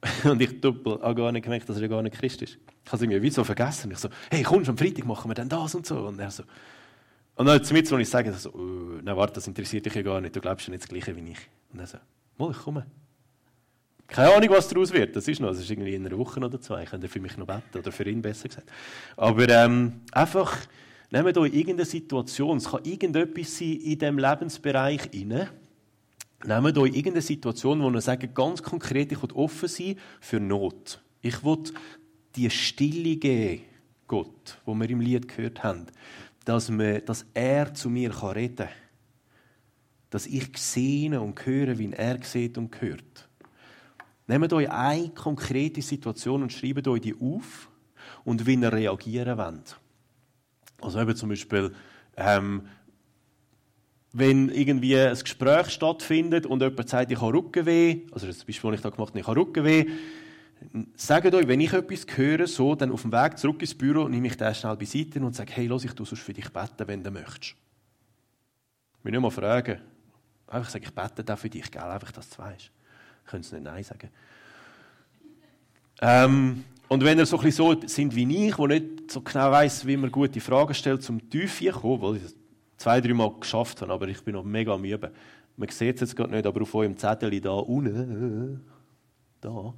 Und 0.31 0.41
ich 0.41 0.61
doppel 0.61 0.99
habe 1.01 1.15
gar 1.15 1.31
nicht 1.31 1.43
gemerkt, 1.43 1.67
dass 1.67 1.79
er 1.79 1.87
gar 1.87 2.01
nicht 2.01 2.15
Christ 2.15 2.41
ist. 2.41 2.59
Ich 2.85 2.91
habe 2.91 2.97
es 2.97 3.01
irgendwie 3.01 3.29
so 3.29 3.43
vergessen. 3.43 3.91
Ich 3.91 3.97
so, 3.97 4.09
hey, 4.29 4.43
kommst 4.43 4.69
am 4.69 4.77
Freitag, 4.77 5.05
machen 5.05 5.29
wir 5.31 5.35
dann 5.35 5.49
das 5.49 5.73
und 5.73 5.85
so. 5.85 6.07
Und 6.07 6.19
er 6.19 6.29
so, 6.29 6.43
und 7.35 7.47
dann 7.47 7.63
zum 7.63 7.77
wo 7.77 7.97
ich 7.97 8.09
sage, 8.09 8.31
so, 8.33 8.51
oh, 8.53 8.99
nein, 9.01 9.17
warte, 9.17 9.33
das 9.33 9.47
interessiert 9.47 9.85
dich 9.85 9.95
ja 9.95 10.03
gar 10.03 10.21
nicht, 10.21 10.35
du 10.35 10.41
glaubst 10.41 10.67
ja 10.67 10.71
nicht 10.71 10.83
das 10.83 10.89
Gleiche 10.89 11.15
wie 11.15 11.31
ich. 11.31 11.39
Und 11.71 11.79
er 11.79 11.87
so, 11.87 11.97
mal, 12.37 12.51
ich 12.51 12.57
komme. 12.57 12.85
Keine 14.07 14.33
Ahnung, 14.33 14.49
was 14.49 14.67
daraus 14.67 14.91
wird. 14.91 15.15
Das 15.15 15.27
ist 15.27 15.39
noch, 15.39 15.49
das 15.49 15.59
ist 15.59 15.71
irgendwie 15.71 15.95
in 15.95 16.05
einer 16.05 16.17
Woche 16.17 16.39
oder 16.39 16.59
zwei. 16.59 16.83
Ich 16.83 16.89
könnte 16.89 17.07
für 17.07 17.19
mich 17.19 17.37
noch 17.37 17.47
beten, 17.47 17.79
oder 17.79 17.91
für 17.91 18.07
ihn 18.07 18.21
besser 18.21 18.47
gesagt. 18.47 18.69
Aber 19.17 19.47
ähm, 19.49 20.01
einfach, 20.11 20.57
nehmt 21.09 21.37
euch 21.37 21.53
irgendeine 21.53 21.85
Situation, 21.85 22.57
es 22.57 22.69
kann 22.69 22.83
irgendetwas 22.83 23.57
sein 23.57 23.71
in 23.71 23.97
diesem 23.97 24.17
Lebensbereich 24.17 25.09
inne. 25.11 25.49
Nehmt 26.45 26.77
euch 26.77 26.93
irgendeine 26.93 27.21
Situation, 27.21 27.81
wo 27.81 27.89
ihr 27.89 28.01
sagt, 28.01 28.35
ganz 28.35 28.61
konkret, 28.61 29.11
ich 29.11 29.21
will 29.21 29.31
offen 29.33 29.69
sein 29.69 29.95
für 30.19 30.39
Not. 30.39 31.01
Ich 31.21 31.43
will 31.43 31.63
die 32.35 32.49
Stille 32.49 33.15
geben, 33.15 33.61
Gott, 34.07 34.59
wo 34.65 34.73
wir 34.75 34.89
im 34.89 34.99
Lied 34.99 35.27
gehört 35.27 35.63
haben, 35.63 35.87
dass, 36.45 36.69
wir, 36.69 36.99
dass 37.01 37.25
er 37.33 37.73
zu 37.73 37.89
mir 37.89 38.11
reden 38.35 38.55
kann. 38.57 38.67
Dass 40.09 40.27
ich 40.27 40.55
sehe 40.57 41.19
und 41.19 41.43
höre, 41.45 41.77
wie 41.79 41.91
er 41.91 42.21
sieht 42.21 42.57
und 42.57 42.79
hört. 42.81 43.29
Nehmt 44.27 44.53
euch 44.53 44.69
eine 44.69 45.09
konkrete 45.09 45.81
Situation 45.81 46.43
und 46.43 46.53
schreibt 46.53 46.87
euch 46.87 47.01
die 47.01 47.15
auf 47.15 47.69
und 48.23 48.45
wie 48.45 48.55
ihr 48.55 48.71
reagieren 48.71 49.37
wollt. 49.37 49.77
Also 50.81 50.99
eben 50.99 51.15
zum 51.15 51.29
Beispiel, 51.29 51.73
ähm, 52.17 52.63
wenn 54.13 54.49
irgendwie 54.49 54.97
ein 54.97 55.17
Gespräch 55.17 55.69
stattfindet 55.69 56.45
und 56.45 56.61
jemand 56.61 56.87
sagt, 56.87 57.11
ich 57.11 57.19
habe 57.19 57.33
Rückenweh, 57.33 58.01
also 58.11 58.27
das 58.27 58.45
Beispiel, 58.45 58.71
das 58.71 58.79
ich 58.79 58.83
da 58.83 58.89
gemacht 58.89 59.09
habe, 59.09 59.19
ich 59.19 59.27
habe 59.27 59.39
Rückenweh, 59.39 59.85
sagt 60.95 61.33
euch, 61.33 61.47
wenn 61.47 61.59
ich 61.59 61.73
etwas 61.73 62.05
höre, 62.15 62.47
so, 62.47 62.75
dann 62.75 62.91
auf 62.91 63.01
dem 63.01 63.11
Weg 63.11 63.37
zurück 63.37 63.61
ins 63.61 63.75
Büro 63.75 64.07
nehme 64.07 64.27
ich 64.27 64.37
den 64.37 64.53
schnell 64.53 64.77
beiseite 64.77 65.19
und 65.19 65.35
sage, 65.35 65.51
hey, 65.53 65.67
los, 65.67 65.83
ich 65.83 65.93
tue 65.93 66.05
sonst 66.05 66.21
für 66.21 66.33
dich 66.33 66.49
beten, 66.49 66.87
wenn 66.87 67.03
du 67.03 67.11
möchtest. 67.11 67.55
Ich 68.99 69.05
will 69.05 69.11
nicht 69.11 69.21
mal 69.21 69.31
fragen. 69.31 69.81
Einfach 70.47 70.69
sage, 70.69 70.85
ich 70.85 70.93
bete 70.93 71.23
da 71.23 71.35
für 71.35 71.49
dich, 71.49 71.69
gell? 71.71 71.81
einfach, 71.81 72.11
dass 72.11 72.29
du 72.29 72.37
weißt. 72.37 72.71
Können 73.25 73.43
Sie 73.43 73.55
nicht 73.55 73.65
Nein 73.65 73.83
sagen. 73.83 74.09
Ähm, 76.01 76.63
und 76.89 77.03
wenn 77.03 77.17
ihr 77.17 77.25
so 77.25 77.39
ein 77.39 77.51
so 77.51 77.75
sind 77.85 78.15
wie 78.15 78.47
ich, 78.47 78.57
wo 78.57 78.67
nicht 78.67 79.11
so 79.11 79.21
genau 79.21 79.51
weiß, 79.51 79.87
wie 79.87 79.97
man 79.97 80.11
gute 80.11 80.39
Fragen 80.41 80.73
stellt, 80.73 81.01
zum 81.01 81.29
Tiefe 81.29 81.71
kommen, 81.71 82.01
weil 82.01 82.17
ich 82.17 82.23
das 82.23 82.35
zwei, 82.77 83.01
drei 83.01 83.13
Mal 83.13 83.33
geschafft 83.39 83.81
habe, 83.81 83.91
aber 83.91 84.07
ich 84.07 84.21
bin 84.23 84.33
noch 84.35 84.43
mega 84.43 84.73
am 84.73 84.83
Üben. 84.83 85.11
Man 85.55 85.69
sieht 85.69 85.95
es 85.95 86.01
jetzt 86.01 86.15
gerade 86.15 86.31
nicht, 86.31 86.45
aber 86.45 86.61
auf 86.61 86.75
eurem 86.75 86.97
Zettel 86.97 87.39
da 87.39 87.51
unten, 87.51 88.61
da, 89.39 89.73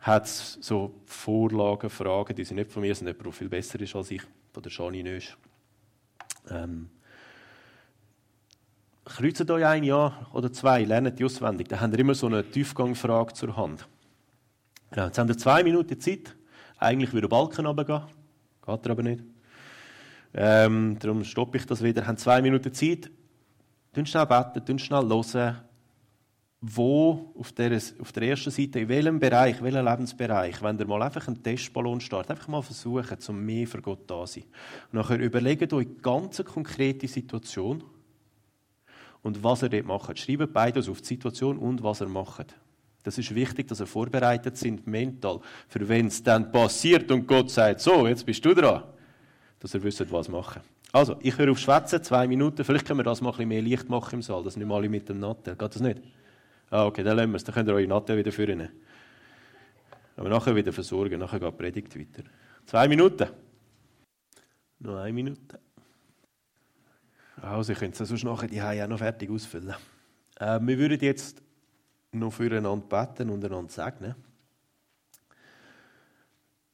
hat 0.00 0.24
es 0.24 0.58
so 0.60 0.94
Vorlagen, 1.06 1.88
Fragen, 1.88 2.34
die 2.34 2.44
sind 2.44 2.56
nicht 2.56 2.72
von 2.72 2.82
mir, 2.82 2.94
sind 2.94 3.06
jemand, 3.06 3.24
der 3.24 3.32
viel 3.32 3.48
besser 3.48 3.80
ist 3.80 3.94
als 3.94 4.10
ich, 4.10 4.22
von 4.52 4.62
der 4.62 4.70
Shani 4.70 5.02
Nösch. 5.02 5.36
Ähm, 6.50 6.90
kreuzt 9.04 9.50
euch 9.50 9.64
ein 9.64 9.84
Jahr 9.84 10.28
oder 10.32 10.52
zwei, 10.52 10.84
lernt 10.84 11.18
die 11.18 11.24
auswendig. 11.24 11.68
Dann 11.68 11.80
habt 11.80 11.92
ihr 11.92 11.98
immer 11.98 12.14
so 12.14 12.26
eine 12.26 12.44
Tiefgangfrage 12.44 13.34
zur 13.34 13.56
Hand. 13.56 13.86
Genau, 14.90 15.06
jetzt 15.06 15.18
haben 15.18 15.28
wir 15.28 15.38
zwei 15.38 15.62
Minuten 15.62 15.98
Zeit. 16.00 16.36
Eigentlich 16.78 17.12
würde 17.12 17.28
der 17.28 17.36
Balken 17.36 17.66
runtergehen. 17.66 18.02
Geht 18.64 18.86
er 18.86 18.90
aber 18.90 19.02
nicht. 19.02 19.24
Ähm, 20.34 20.98
darum 20.98 21.24
stoppe 21.24 21.58
ich 21.58 21.66
das 21.66 21.82
wieder. 21.82 22.06
Haben 22.06 22.16
zwei 22.16 22.42
Minuten 22.42 22.72
Zeit. 22.72 23.10
Tun 23.94 24.06
schnell 24.06 24.26
beten, 24.26 24.64
tun 24.64 24.78
schnell 24.78 25.08
hören, 25.08 25.56
wo 26.60 27.32
auf 27.38 27.52
der, 27.52 27.78
auf 28.00 28.12
der 28.12 28.22
ersten 28.22 28.50
Seite, 28.50 28.80
in 28.80 28.88
welchem 28.88 29.18
Bereich, 29.18 29.62
welchem 29.62 29.84
Lebensbereich, 29.84 30.62
wenn 30.62 30.78
ihr 30.78 30.86
mal 30.86 31.02
einfach 31.02 31.26
einen 31.26 31.42
Testballon 31.42 32.00
startet, 32.00 32.30
einfach 32.30 32.48
mal 32.48 32.62
versuchen, 32.62 33.18
zum 33.18 33.44
mehr 33.44 33.66
für 33.66 33.82
Gott 33.82 34.08
da 34.10 34.24
zu 34.24 34.40
sein. 34.40 34.44
Und 34.92 34.94
nachher 34.94 35.18
überlegt 35.18 35.72
euch 35.72 35.88
ganz 36.00 36.40
eine 36.40 36.48
konkrete 36.48 37.08
Situation 37.08 37.82
und 39.22 39.42
was 39.42 39.62
ihr 39.62 39.68
dort 39.68 39.86
macht. 39.86 40.18
Schreibt 40.18 40.52
beides 40.52 40.88
auf 40.88 41.00
die 41.00 41.06
Situation 41.06 41.58
und 41.58 41.82
was 41.82 42.00
ihr 42.00 42.08
macht. 42.08 42.54
Das 43.02 43.18
ist 43.18 43.34
wichtig, 43.34 43.68
dass 43.68 43.80
ihr 43.80 43.86
vorbereitet 43.86 44.56
sind, 44.56 44.86
mental, 44.86 45.40
für 45.68 45.88
wenn 45.88 46.06
es 46.06 46.22
dann 46.22 46.52
passiert 46.52 47.10
und 47.10 47.26
Gott 47.26 47.50
sagt, 47.50 47.80
so, 47.80 48.06
jetzt 48.06 48.24
bist 48.24 48.44
du 48.44 48.54
dran, 48.54 48.84
dass 49.58 49.74
ihr 49.74 49.82
wisst, 49.82 50.10
was 50.12 50.28
machen. 50.28 50.62
Also, 50.92 51.16
ich 51.20 51.36
höre 51.36 51.50
auf 51.50 51.58
Schwätzen, 51.58 52.02
zwei 52.02 52.28
Minuten, 52.28 52.64
vielleicht 52.64 52.86
können 52.86 53.00
wir 53.00 53.04
das 53.04 53.20
mal 53.20 53.30
ein 53.30 53.32
bisschen 53.32 53.48
mehr 53.48 53.62
Licht 53.62 53.88
machen 53.88 54.16
im 54.16 54.22
Saal, 54.22 54.44
dass 54.44 54.56
nicht 54.56 54.66
mal 54.66 54.76
alle 54.76 54.88
mit 54.88 55.08
dem 55.08 55.18
Nattel, 55.18 55.56
geht 55.56 55.74
das 55.74 55.80
nicht? 55.80 56.00
Ah, 56.70 56.86
okay, 56.86 57.02
dann 57.02 57.16
lassen 57.16 57.30
wir 57.30 57.36
es, 57.36 57.44
dann 57.44 57.54
könnt 57.54 57.68
ihr 57.68 57.74
eure 57.74 57.86
Nattel 57.88 58.16
wieder 58.16 58.30
führen. 58.30 58.68
Aber 60.16 60.28
nachher 60.28 60.54
wieder 60.54 60.72
versorgen, 60.72 61.18
nachher 61.18 61.40
geht 61.40 61.52
die 61.52 61.56
Predigt 61.56 61.98
weiter. 61.98 62.28
Zwei 62.66 62.86
Minuten. 62.86 63.28
Noch 64.78 64.96
eine 64.96 65.12
Minute. 65.12 65.58
Also, 67.42 67.72
ich 67.72 67.78
könnte 67.78 68.00
es 68.00 68.08
sonst 68.08 68.22
nachher 68.22 68.46
die 68.46 68.62
auch 68.62 68.88
noch 68.88 68.98
fertig 68.98 69.28
ausfüllen. 69.28 69.74
Äh, 70.38 70.60
wir 70.62 70.78
würden 70.78 71.00
jetzt 71.00 71.42
noch 72.12 72.32
füreinander 72.32 72.86
beten 72.86 73.30
und 73.30 73.44
einander 73.44 73.68
segnen. 73.68 74.14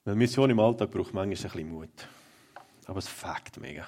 Weil 0.04 0.14
Mission 0.14 0.50
im 0.50 0.61
Alltag 0.61 0.90
braucht 0.90 1.14
manchmal 1.14 1.24
ein 1.24 1.31
bisschen 1.31 1.68
Mut. 1.70 2.09
Aber 2.85 2.98
es 2.98 3.09
fängt 3.09 3.59
mega. 3.59 3.87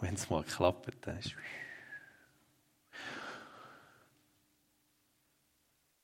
Wenn 0.00 0.14
es 0.14 0.30
mal 0.30 0.44
klappt, 0.44 1.06
dann 1.06 1.18
ist 1.18 1.34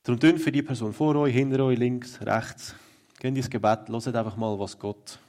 Darum 0.03 0.19
tun 0.19 0.38
für 0.38 0.51
die 0.51 0.62
Person 0.62 0.93
vor 0.93 1.14
euch, 1.17 1.35
hinter 1.35 1.62
euch, 1.64 1.79
links, 1.79 2.21
rechts. 2.23 2.75
Geht 3.21 3.37
ins 3.37 3.51
Gebet, 3.51 3.88
hört 3.88 4.07
einfach 4.09 4.37
mal, 4.37 4.59
was 4.59 4.77
Gott 4.77 5.21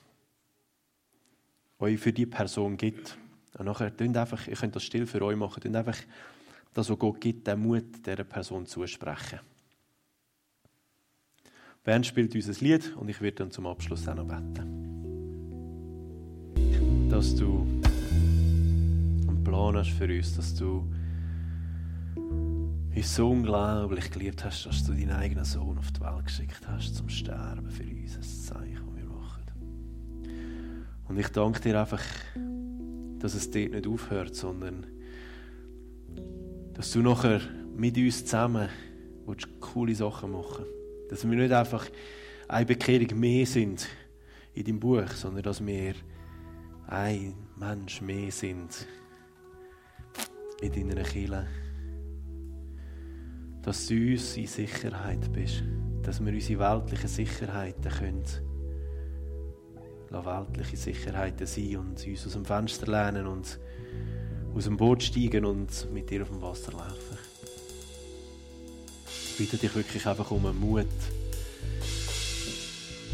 euch 1.80 2.00
für 2.00 2.14
die 2.14 2.26
Person 2.26 2.78
gibt. 2.78 3.18
Und 3.60 3.66
nachher 3.66 3.96
tun 3.96 4.16
einfach, 4.16 4.48
ihr 4.48 4.56
könnt 4.56 4.74
das 4.76 4.84
still 4.84 5.06
für 5.06 5.22
euch 5.22 5.36
machen, 5.36 5.62
tun 5.62 5.76
einfach 5.76 5.98
das, 6.74 6.90
was 6.90 6.98
Gott 6.98 7.20
gibt, 7.20 7.46
den 7.46 7.60
Mut 7.60 8.06
dieser 8.06 8.24
Person 8.24 8.66
zusprechen. 8.66 9.40
Bernd 11.84 12.06
spielt 12.06 12.34
unser 12.34 12.54
Lied 12.64 12.96
und 12.96 13.10
ich 13.10 13.20
werde 13.20 13.38
dann 13.38 13.52
zum 13.52 13.68
Abschluss 13.68 14.08
auch 14.08 14.16
noch 14.16 14.26
beten. 14.26 14.78
Dass 17.10 17.36
du 17.36 17.68
einen 19.28 19.44
Plan 19.44 19.76
hast 19.76 19.92
für 19.92 20.06
uns, 20.06 20.38
dass 20.38 20.56
du 20.56 20.90
uns 22.96 23.16
so 23.16 23.30
unglaublich 23.30 24.10
geliebt 24.10 24.46
hast, 24.46 24.66
dass 24.68 24.86
du 24.86 24.94
deinen 24.94 25.12
eigenen 25.12 25.44
Sohn 25.44 25.78
auf 25.78 25.92
die 25.92 26.00
Welt 26.00 26.26
geschickt 26.26 26.66
hast, 26.66 26.96
zum 26.96 27.10
Sterben 27.10 27.70
für 27.70 27.84
uns. 27.84 28.16
Ein 28.16 28.24
Zeichen, 28.24 28.86
das 28.86 28.96
wir 28.96 29.06
machen. 29.06 29.44
Und 31.10 31.20
ich 31.20 31.28
danke 31.28 31.60
dir 31.60 31.78
einfach, 31.80 32.04
dass 33.20 33.36
es 33.36 33.52
dort 33.52 33.72
nicht 33.72 33.88
aufhört, 33.88 34.36
sondern 34.36 34.88
dass 36.74 36.92
du 36.92 37.02
nachher 37.02 37.42
mit 37.76 37.98
uns 37.98 38.26
zusammen 38.26 38.70
coole 39.60 39.94
Sachen 39.94 40.32
machen 40.32 40.66
Dass 41.10 41.30
wir 41.30 41.38
nicht 41.38 41.52
einfach 41.52 41.88
eine 42.48 42.66
Bekehrung 42.66 43.20
mehr 43.20 43.46
sind 43.46 43.88
in 44.54 44.64
deinem 44.64 44.80
Buch, 44.80 45.08
sondern 45.12 45.44
dass 45.44 45.66
wir 45.66 45.94
ein 46.88 47.36
Mensch 47.58 48.02
mehr 48.02 48.32
sind 48.32 48.88
in 50.62 50.72
deiner 50.72 51.04
Kirche. 51.04 51.48
Dass 53.62 53.86
du 53.88 54.12
uns 54.12 54.36
in 54.38 54.48
Sicherheit 54.48 55.32
bist, 55.32 55.64
dass 56.02 56.24
wir 56.24 56.34
unsere 56.34 56.60
weltlichen 56.60 57.10
Sicherheiten 57.10 57.92
können 57.92 58.49
weltliche 60.12 60.78
Sicherheiten 60.78 61.46
sein 61.46 61.78
und 61.78 62.06
uns 62.06 62.26
aus 62.26 62.34
dem 62.34 62.46
Fenster 62.46 62.88
lehnen 62.88 63.28
und 63.28 63.60
aus 64.56 64.64
dem 64.64 64.78
Boot 64.78 65.04
steigen 65.04 65.46
und 65.46 65.92
mit 65.94 66.10
dir 66.10 66.24
auf 66.24 66.30
dem 66.30 66.42
Wasser 66.42 66.72
laufen. 66.72 67.18
Ich 69.08 69.38
bitte 69.38 69.58
dich 69.58 69.74
wirklich 69.76 70.06
einfach 70.06 70.32
um 70.32 70.46
einen 70.46 70.60
Mut, 70.60 70.86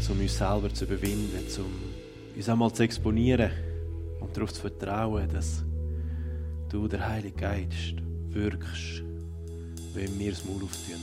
um 0.08 0.20
uns 0.20 0.38
selber 0.38 0.72
zu 0.72 0.84
überwinden, 0.84 1.46
um 1.58 2.36
uns 2.36 2.48
einmal 2.48 2.72
zu 2.72 2.82
exponieren 2.82 3.50
und 4.20 4.36
darauf 4.36 4.52
zu 4.52 4.62
vertrauen, 4.62 5.28
dass 5.32 5.62
du, 6.68 6.88
der 6.88 7.08
Heilige 7.08 7.36
Geist, 7.36 7.94
wirkst, 8.30 9.02
wenn 9.94 10.18
wir 10.18 10.30
das 10.32 10.44
Maul 10.44 10.62
auftun. 10.62 11.00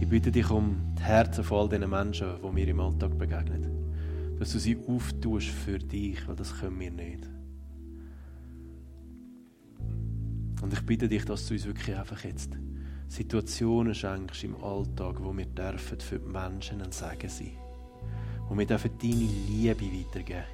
Ich 0.00 0.08
bitte 0.08 0.32
dich 0.32 0.50
um 0.50 0.94
die 0.98 1.02
Herzen 1.02 1.44
von 1.44 1.60
all 1.60 1.68
diesen 1.68 1.90
Menschen, 1.90 2.28
die 2.42 2.52
mir 2.52 2.68
im 2.68 2.80
Alltag 2.80 3.16
begegnen. 3.16 3.89
Dass 4.40 4.52
du 4.52 4.58
sie 4.58 4.78
auftust 4.88 5.48
für 5.48 5.78
dich, 5.78 6.26
weil 6.26 6.34
das 6.34 6.58
können 6.58 6.80
wir 6.80 6.90
nicht. 6.90 7.28
Und 10.62 10.72
ich 10.72 10.80
bitte 10.80 11.10
dich, 11.10 11.26
dass 11.26 11.46
du 11.46 11.52
uns 11.52 11.66
wirklich 11.66 11.94
einfach 11.94 12.24
jetzt 12.24 12.56
Situationen 13.06 13.94
schenkst 13.94 14.44
im 14.44 14.56
Alltag, 14.64 15.16
wo 15.22 15.36
wir 15.36 15.44
dürfen 15.44 16.00
für 16.00 16.18
die 16.18 16.26
Menschen 16.26 16.80
ein 16.80 16.90
Segen 16.90 17.28
sein. 17.28 17.52
Wo 18.48 18.56
wir 18.56 18.64
dürfen 18.64 18.92
deine 18.98 19.14
Liebe 19.14 19.84
weitergeben. 19.84 20.44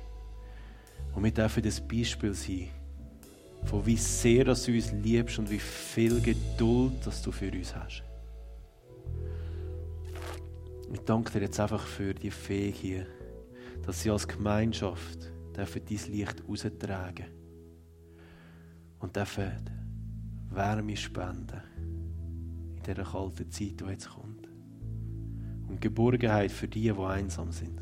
Wo 1.14 1.22
wir 1.22 1.30
dürfen 1.30 1.62
das 1.62 1.80
Beispiel 1.80 2.34
sein, 2.34 2.68
von 3.66 3.86
wie 3.86 3.96
sehr 3.96 4.46
dass 4.46 4.64
du 4.64 4.72
uns 4.72 4.90
liebst 4.90 5.38
und 5.38 5.48
wie 5.48 5.60
viel 5.60 6.20
Geduld 6.20 7.06
dass 7.06 7.22
du 7.22 7.30
für 7.30 7.52
uns 7.52 7.72
hast. 7.72 8.02
Ich 10.92 11.00
danke 11.02 11.30
dir 11.30 11.42
jetzt 11.42 11.60
einfach 11.60 11.86
für 11.86 12.14
die 12.14 12.32
Fähigkeit, 12.32 12.80
hier, 12.80 13.06
dass 13.86 14.02
sie 14.02 14.10
als 14.10 14.26
Gemeinschaft 14.26 15.32
dürfen 15.56 15.82
dein 15.88 16.12
Licht 16.12 16.42
austragen 16.48 17.26
und 18.98 19.14
dürfen 19.14 19.70
Wärme 20.50 20.96
spenden 20.96 21.62
in 22.76 22.82
dieser 22.82 23.04
kalten 23.04 23.50
Zeit, 23.50 23.80
die 23.80 23.84
jetzt 23.84 24.10
kommt. 24.10 24.48
Und 25.68 25.80
Geborgenheit 25.80 26.50
für 26.50 26.66
die, 26.66 26.92
die 26.92 27.00
einsam 27.00 27.52
sind. 27.52 27.80